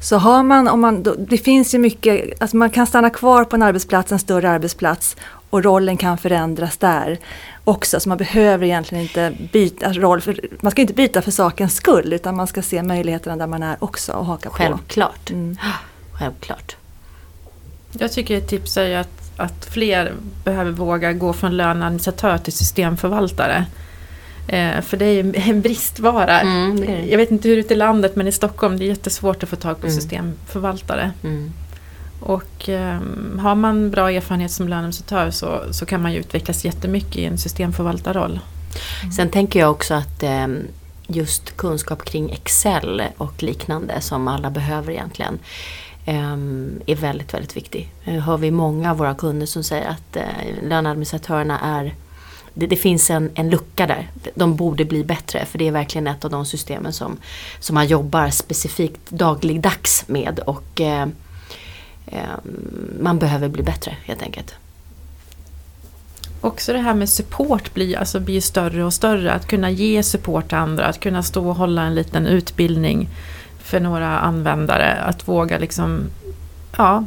Så 0.00 0.16
har 0.16 0.42
man, 0.42 0.68
om 0.68 0.80
man, 0.80 1.02
det 1.18 1.38
finns 1.38 1.74
ju 1.74 1.78
mycket, 1.78 2.42
alltså 2.42 2.56
man 2.56 2.70
kan 2.70 2.86
stanna 2.86 3.10
kvar 3.10 3.44
på 3.44 3.56
en 3.56 3.62
arbetsplats, 3.62 4.12
en 4.12 4.18
större 4.18 4.50
arbetsplats 4.50 5.16
och 5.50 5.64
rollen 5.64 5.96
kan 5.96 6.18
förändras 6.18 6.76
där. 6.76 7.18
också. 7.64 8.00
Så 8.00 8.08
man 8.08 8.18
behöver 8.18 8.66
egentligen 8.66 9.02
inte 9.02 9.32
byta 9.52 9.92
roll. 9.92 10.20
För, 10.20 10.40
man 10.60 10.70
ska 10.70 10.80
inte 10.80 10.94
byta 10.94 11.22
för 11.22 11.30
sakens 11.30 11.74
skull 11.74 12.12
utan 12.12 12.36
man 12.36 12.46
ska 12.46 12.62
se 12.62 12.82
möjligheterna 12.82 13.36
där 13.36 13.46
man 13.46 13.62
är 13.62 13.76
också 13.80 14.12
och 14.12 14.26
haka 14.26 14.48
på. 14.48 14.56
Självklart. 14.56 15.30
Mm. 15.30 15.56
Självklart. 16.18 16.76
Jag 17.98 18.12
tycker 18.12 18.38
ett 18.38 18.48
tips 18.48 18.76
är 18.76 18.96
att, 18.96 19.21
att 19.36 19.64
fler 19.70 20.12
behöver 20.44 20.70
våga 20.70 21.12
gå 21.12 21.32
från 21.32 21.56
löneadministratör 21.56 22.38
till 22.38 22.52
systemförvaltare. 22.52 23.64
Eh, 24.48 24.80
för 24.80 24.96
det 24.96 25.04
är 25.04 25.22
ju 25.22 25.32
en 25.36 25.60
bristvara. 25.60 26.40
Mm, 26.40 26.80
det 26.80 26.86
är 26.86 26.96
det. 26.96 27.06
Jag 27.06 27.18
vet 27.18 27.30
inte 27.30 27.48
hur 27.48 27.56
det 27.56 27.60
är 27.60 27.64
ute 27.64 27.74
i 27.74 27.76
landet 27.76 28.16
men 28.16 28.28
i 28.28 28.32
Stockholm 28.32 28.78
det 28.78 28.84
är 28.84 28.88
jättesvårt 28.88 29.42
att 29.42 29.48
få 29.48 29.56
tag 29.56 29.80
på 29.80 29.86
Mm. 29.86 29.96
systemförvaltare. 30.00 31.12
Mm. 31.24 31.52
Och 32.20 32.68
ehm, 32.68 33.38
har 33.42 33.54
man 33.54 33.90
bra 33.90 34.10
erfarenhet 34.10 34.50
som 34.50 34.68
löneadministratör 34.68 35.30
så, 35.30 35.62
så 35.70 35.86
kan 35.86 36.02
man 36.02 36.12
ju 36.12 36.18
utvecklas 36.18 36.64
jättemycket 36.64 37.16
i 37.16 37.24
en 37.24 37.38
systemförvaltarroll. 37.38 38.40
Sen 39.16 39.28
tänker 39.28 39.60
jag 39.60 39.70
också 39.70 39.94
att 39.94 40.22
eh, 40.22 40.46
just 41.06 41.56
kunskap 41.56 42.04
kring 42.04 42.30
Excel 42.30 43.02
och 43.16 43.42
liknande 43.42 44.00
som 44.00 44.28
alla 44.28 44.50
behöver 44.50 44.92
egentligen 44.92 45.34
eh, 45.34 45.38
Ehm, 46.04 46.80
är 46.86 46.96
väldigt, 46.96 47.34
väldigt 47.34 47.56
viktig. 47.56 47.92
Nu 48.04 48.20
hör 48.20 48.36
vi 48.36 48.50
många 48.50 48.90
av 48.90 48.96
våra 48.96 49.14
kunder 49.14 49.46
som 49.46 49.64
säger 49.64 49.88
att 49.88 50.16
eh, 50.16 50.24
löneadministratörerna 50.62 51.60
är 51.60 51.94
det, 52.54 52.66
det 52.66 52.76
finns 52.76 53.10
en, 53.10 53.30
en 53.34 53.50
lucka 53.50 53.86
där. 53.86 54.10
De 54.34 54.56
borde 54.56 54.84
bli 54.84 55.04
bättre 55.04 55.46
för 55.46 55.58
det 55.58 55.68
är 55.68 55.72
verkligen 55.72 56.06
ett 56.06 56.24
av 56.24 56.30
de 56.30 56.46
systemen 56.46 56.92
som, 56.92 57.16
som 57.60 57.74
man 57.74 57.86
jobbar 57.86 58.30
specifikt 58.30 59.10
dagligdags 59.10 60.04
med 60.08 60.38
och 60.38 60.80
eh, 60.80 61.06
eh, 62.06 62.38
man 63.00 63.18
behöver 63.18 63.48
bli 63.48 63.62
bättre 63.62 63.96
helt 64.04 64.22
enkelt. 64.22 64.54
Också 66.40 66.72
det 66.72 66.78
här 66.78 66.94
med 66.94 67.08
support 67.08 67.74
blir, 67.74 67.98
alltså 67.98 68.20
blir 68.20 68.40
större 68.40 68.84
och 68.84 68.94
större. 68.94 69.32
Att 69.32 69.46
kunna 69.46 69.70
ge 69.70 70.02
support 70.02 70.48
till 70.48 70.58
andra, 70.58 70.84
att 70.84 71.00
kunna 71.00 71.22
stå 71.22 71.48
och 71.48 71.56
hålla 71.56 71.82
en 71.82 71.94
liten 71.94 72.26
utbildning 72.26 73.08
för 73.72 73.80
några 73.80 74.18
användare. 74.18 74.94
Att 74.94 75.28
våga 75.28 75.58
liksom 75.58 76.00
ja, 76.76 77.04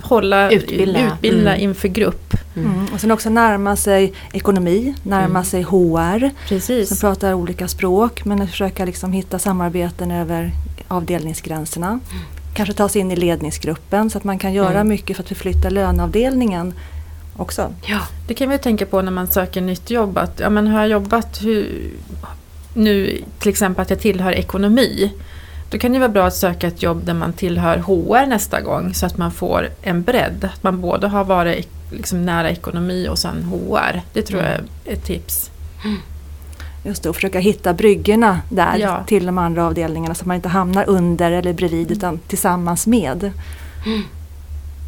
hålla, 0.00 0.50
Utbilda. 0.50 1.00
utbilda 1.14 1.50
Mm. 1.54 1.60
inför 1.64 1.88
grupp. 1.88 2.34
Mm. 2.56 2.86
Och 2.94 3.00
sen 3.00 3.10
också 3.10 3.30
närma 3.30 3.76
sig 3.76 4.12
ekonomi, 4.32 4.94
närma 5.02 5.24
Mm. 5.24 5.44
sig 5.44 5.62
HR. 5.62 6.30
Precis. 6.48 6.88
Som 6.88 6.98
pratar 6.98 7.34
olika 7.34 7.68
språk 7.68 8.24
men 8.24 8.42
att 8.42 8.50
försöka 8.50 8.84
liksom 8.84 9.12
hitta 9.12 9.38
samarbeten 9.38 10.10
över 10.10 10.52
avdelningsgränserna. 10.88 12.00
Kanske 12.54 12.74
ta 12.74 12.88
sig 12.88 13.00
in 13.00 13.10
i 13.10 13.16
ledningsgruppen 13.16 14.10
så 14.10 14.18
att 14.18 14.24
man 14.24 14.38
kan 14.38 14.52
göra 14.52 14.70
Mm. 14.80 14.88
mycket 14.88 15.16
för 15.16 15.22
att 15.22 15.28
förflytta 15.28 15.70
löneavdelningen 15.70 16.74
också. 17.36 17.72
Ja. 17.86 17.98
Det 18.28 18.34
kan 18.34 18.48
vi 18.50 18.58
tänka 18.58 18.86
på 18.86 19.02
när 19.02 19.12
man 19.12 19.26
söker 19.28 19.60
nytt 19.60 19.90
jobb. 19.90 20.18
Att, 20.18 20.40
ja, 20.40 20.50
men 20.50 20.66
har 20.66 20.80
jag 20.80 20.88
jobbat 20.88 21.42
hur, 21.42 21.90
nu 22.74 23.18
till 23.38 23.48
exempel 23.50 23.82
att 23.82 23.90
jag 23.90 24.00
tillhör 24.00 24.32
ekonomi. 24.32 25.12
Då 25.70 25.78
kan 25.78 25.92
det 25.92 25.98
vara 25.98 26.08
bra 26.08 26.26
att 26.26 26.34
söka 26.34 26.66
ett 26.66 26.82
jobb 26.82 27.04
där 27.04 27.14
man 27.14 27.32
tillhör 27.32 27.78
HR 27.78 28.26
nästa 28.26 28.60
gång 28.60 28.94
så 28.94 29.06
att 29.06 29.16
man 29.16 29.32
får 29.32 29.68
en 29.82 30.02
bredd. 30.02 30.48
Att 30.54 30.62
man 30.62 30.80
både 30.80 31.08
har 31.08 31.24
varit 31.24 31.68
liksom 31.90 32.24
nära 32.26 32.50
ekonomi 32.50 33.08
och 33.08 33.18
sen 33.18 33.42
HR. 33.42 34.02
Det 34.12 34.22
tror 34.22 34.42
jag 34.42 34.50
är 34.50 34.62
ett 34.84 35.04
tips. 35.04 35.50
Just 36.84 37.02
det, 37.02 37.08
och 37.08 37.14
försöka 37.14 37.38
hitta 37.38 37.72
bryggorna 37.74 38.40
där 38.48 38.76
Ja. 38.78 39.04
till 39.06 39.26
de 39.26 39.38
andra 39.38 39.66
avdelningarna 39.66 40.14
så 40.14 40.20
att 40.22 40.26
man 40.26 40.36
inte 40.36 40.48
hamnar 40.48 40.84
under 40.88 41.30
eller 41.32 41.52
bredvid 41.52 41.90
utan 41.90 42.18
tillsammans 42.18 42.86
med. 42.86 43.32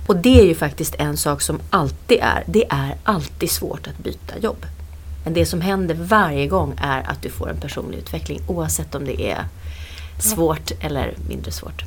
Och 0.07 0.17
det 0.17 0.41
är 0.41 0.45
ju 0.45 0.55
faktiskt 0.55 0.95
en 0.95 1.17
sak 1.17 1.41
som 1.43 1.61
alltid 1.71 2.19
är, 2.23 2.43
det 2.47 2.65
är 2.71 2.95
alltid 3.05 3.51
svårt 3.51 3.87
att 3.87 3.99
byta 3.99 4.39
jobb. 4.39 4.67
Men 5.25 5.35
det 5.35 5.47
som 5.47 5.61
händer 5.61 5.95
varje 5.95 6.47
gång 6.47 6.75
är 6.83 7.11
att 7.11 7.23
du 7.23 7.31
får 7.31 7.51
en 7.51 7.57
personlig 7.57 7.99
utveckling 7.99 8.41
oavsett 8.47 8.95
om 8.95 9.05
det 9.05 9.23
är 9.31 9.45
svårt 10.23 10.73
eller 10.81 11.15
mindre 11.29 11.53
svårt. 11.53 11.85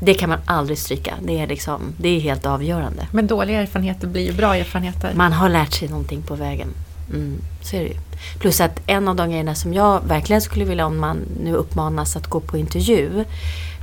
Det 0.00 0.14
kan 0.14 0.28
man 0.28 0.38
aldrig 0.44 0.78
stryka, 0.78 1.14
det 1.22 1.38
är, 1.38 1.46
liksom, 1.46 1.94
det 1.96 2.08
är 2.08 2.20
helt 2.20 2.46
avgörande. 2.46 3.06
Men 3.12 3.26
dåliga 3.26 3.60
erfarenheter 3.62 4.06
blir 4.06 4.26
ju 4.26 4.32
bra 4.32 4.56
erfarenheter. 4.56 5.12
Man 5.14 5.32
har 5.32 5.48
lärt 5.48 5.72
sig 5.72 5.88
någonting 5.88 6.22
på 6.22 6.34
vägen. 6.34 6.68
Mm, 7.10 7.38
så 7.62 7.76
är 7.76 7.80
det 7.80 7.88
ju. 7.88 7.96
Plus 8.38 8.60
att 8.60 8.80
en 8.86 9.08
av 9.08 9.16
de 9.16 9.30
grejerna 9.30 9.54
som 9.54 9.74
jag 9.74 10.02
verkligen 10.04 10.42
skulle 10.42 10.64
vilja 10.64 10.86
om 10.86 10.98
man 11.00 11.18
nu 11.42 11.54
uppmanas 11.54 12.16
att 12.16 12.26
gå 12.26 12.40
på 12.40 12.58
intervju 12.58 13.24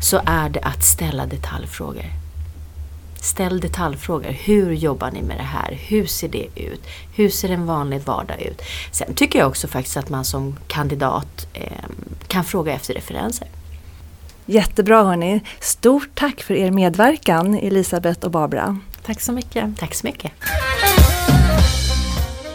så 0.01 0.21
är 0.25 0.49
det 0.49 0.59
att 0.59 0.83
ställa 0.83 1.25
detaljfrågor. 1.25 2.05
Ställ 3.21 3.59
detaljfrågor. 3.59 4.31
Hur 4.31 4.71
jobbar 4.73 5.11
ni 5.11 5.21
med 5.21 5.37
det 5.37 5.43
här? 5.43 5.79
Hur 5.87 6.05
ser 6.05 6.27
det 6.27 6.47
ut? 6.55 6.81
Hur 7.15 7.29
ser 7.29 7.49
en 7.49 7.65
vanlig 7.65 8.01
vardag 8.01 8.41
ut? 8.41 8.61
Sen 8.91 9.15
tycker 9.15 9.39
jag 9.39 9.47
också 9.47 9.67
faktiskt 9.67 9.97
att 9.97 10.09
man 10.09 10.25
som 10.25 10.55
kandidat 10.67 11.47
eh, 11.53 11.89
kan 12.27 12.43
fråga 12.43 12.73
efter 12.73 12.93
referenser. 12.93 13.47
Jättebra 14.45 15.03
hörni. 15.03 15.41
Stort 15.59 16.09
tack 16.13 16.41
för 16.41 16.53
er 16.53 16.71
medverkan 16.71 17.55
Elisabeth 17.55 18.25
och 18.25 18.31
Barbara. 18.31 18.79
Tack 19.05 19.21
så 19.21 19.31
mycket. 19.31 19.77
Tack 19.77 19.95
så 19.95 20.07
mycket. 20.07 20.31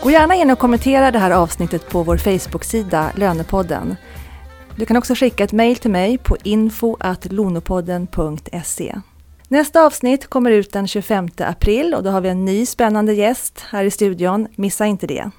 Gå 0.02 0.10
gärna 0.10 0.34
in 0.34 0.50
och 0.50 0.58
kommentera 0.58 1.10
det 1.10 1.18
här 1.18 1.30
avsnittet 1.30 1.90
på 1.90 2.02
vår 2.02 2.16
Facebook-sida 2.16 3.10
Lönepodden. 3.16 3.96
Du 4.76 4.86
kan 4.86 4.96
också 4.96 5.14
skicka 5.14 5.44
ett 5.44 5.52
mejl 5.52 5.76
till 5.76 5.90
mig 5.90 6.18
på 6.18 6.36
info.lonopodden.se. 6.42 9.00
Nästa 9.48 9.82
avsnitt 9.82 10.26
kommer 10.26 10.50
ut 10.50 10.72
den 10.72 10.88
25 10.88 11.28
april 11.38 11.94
och 11.94 12.02
då 12.02 12.10
har 12.10 12.20
vi 12.20 12.28
en 12.28 12.44
ny 12.44 12.66
spännande 12.66 13.14
gäst 13.14 13.64
här 13.70 13.84
i 13.84 13.90
studion. 13.90 14.48
Missa 14.56 14.86
inte 14.86 15.06
det. 15.06 15.30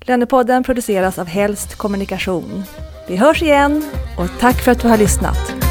Lönepodden 0.00 0.64
produceras 0.64 1.18
av 1.18 1.26
Helst 1.26 1.74
Kommunikation. 1.74 2.64
Vi 3.08 3.16
hörs 3.16 3.42
igen 3.42 3.84
och 4.16 4.28
tack 4.40 4.56
för 4.62 4.72
att 4.72 4.82
du 4.82 4.88
har 4.88 4.96
lyssnat. 4.96 5.65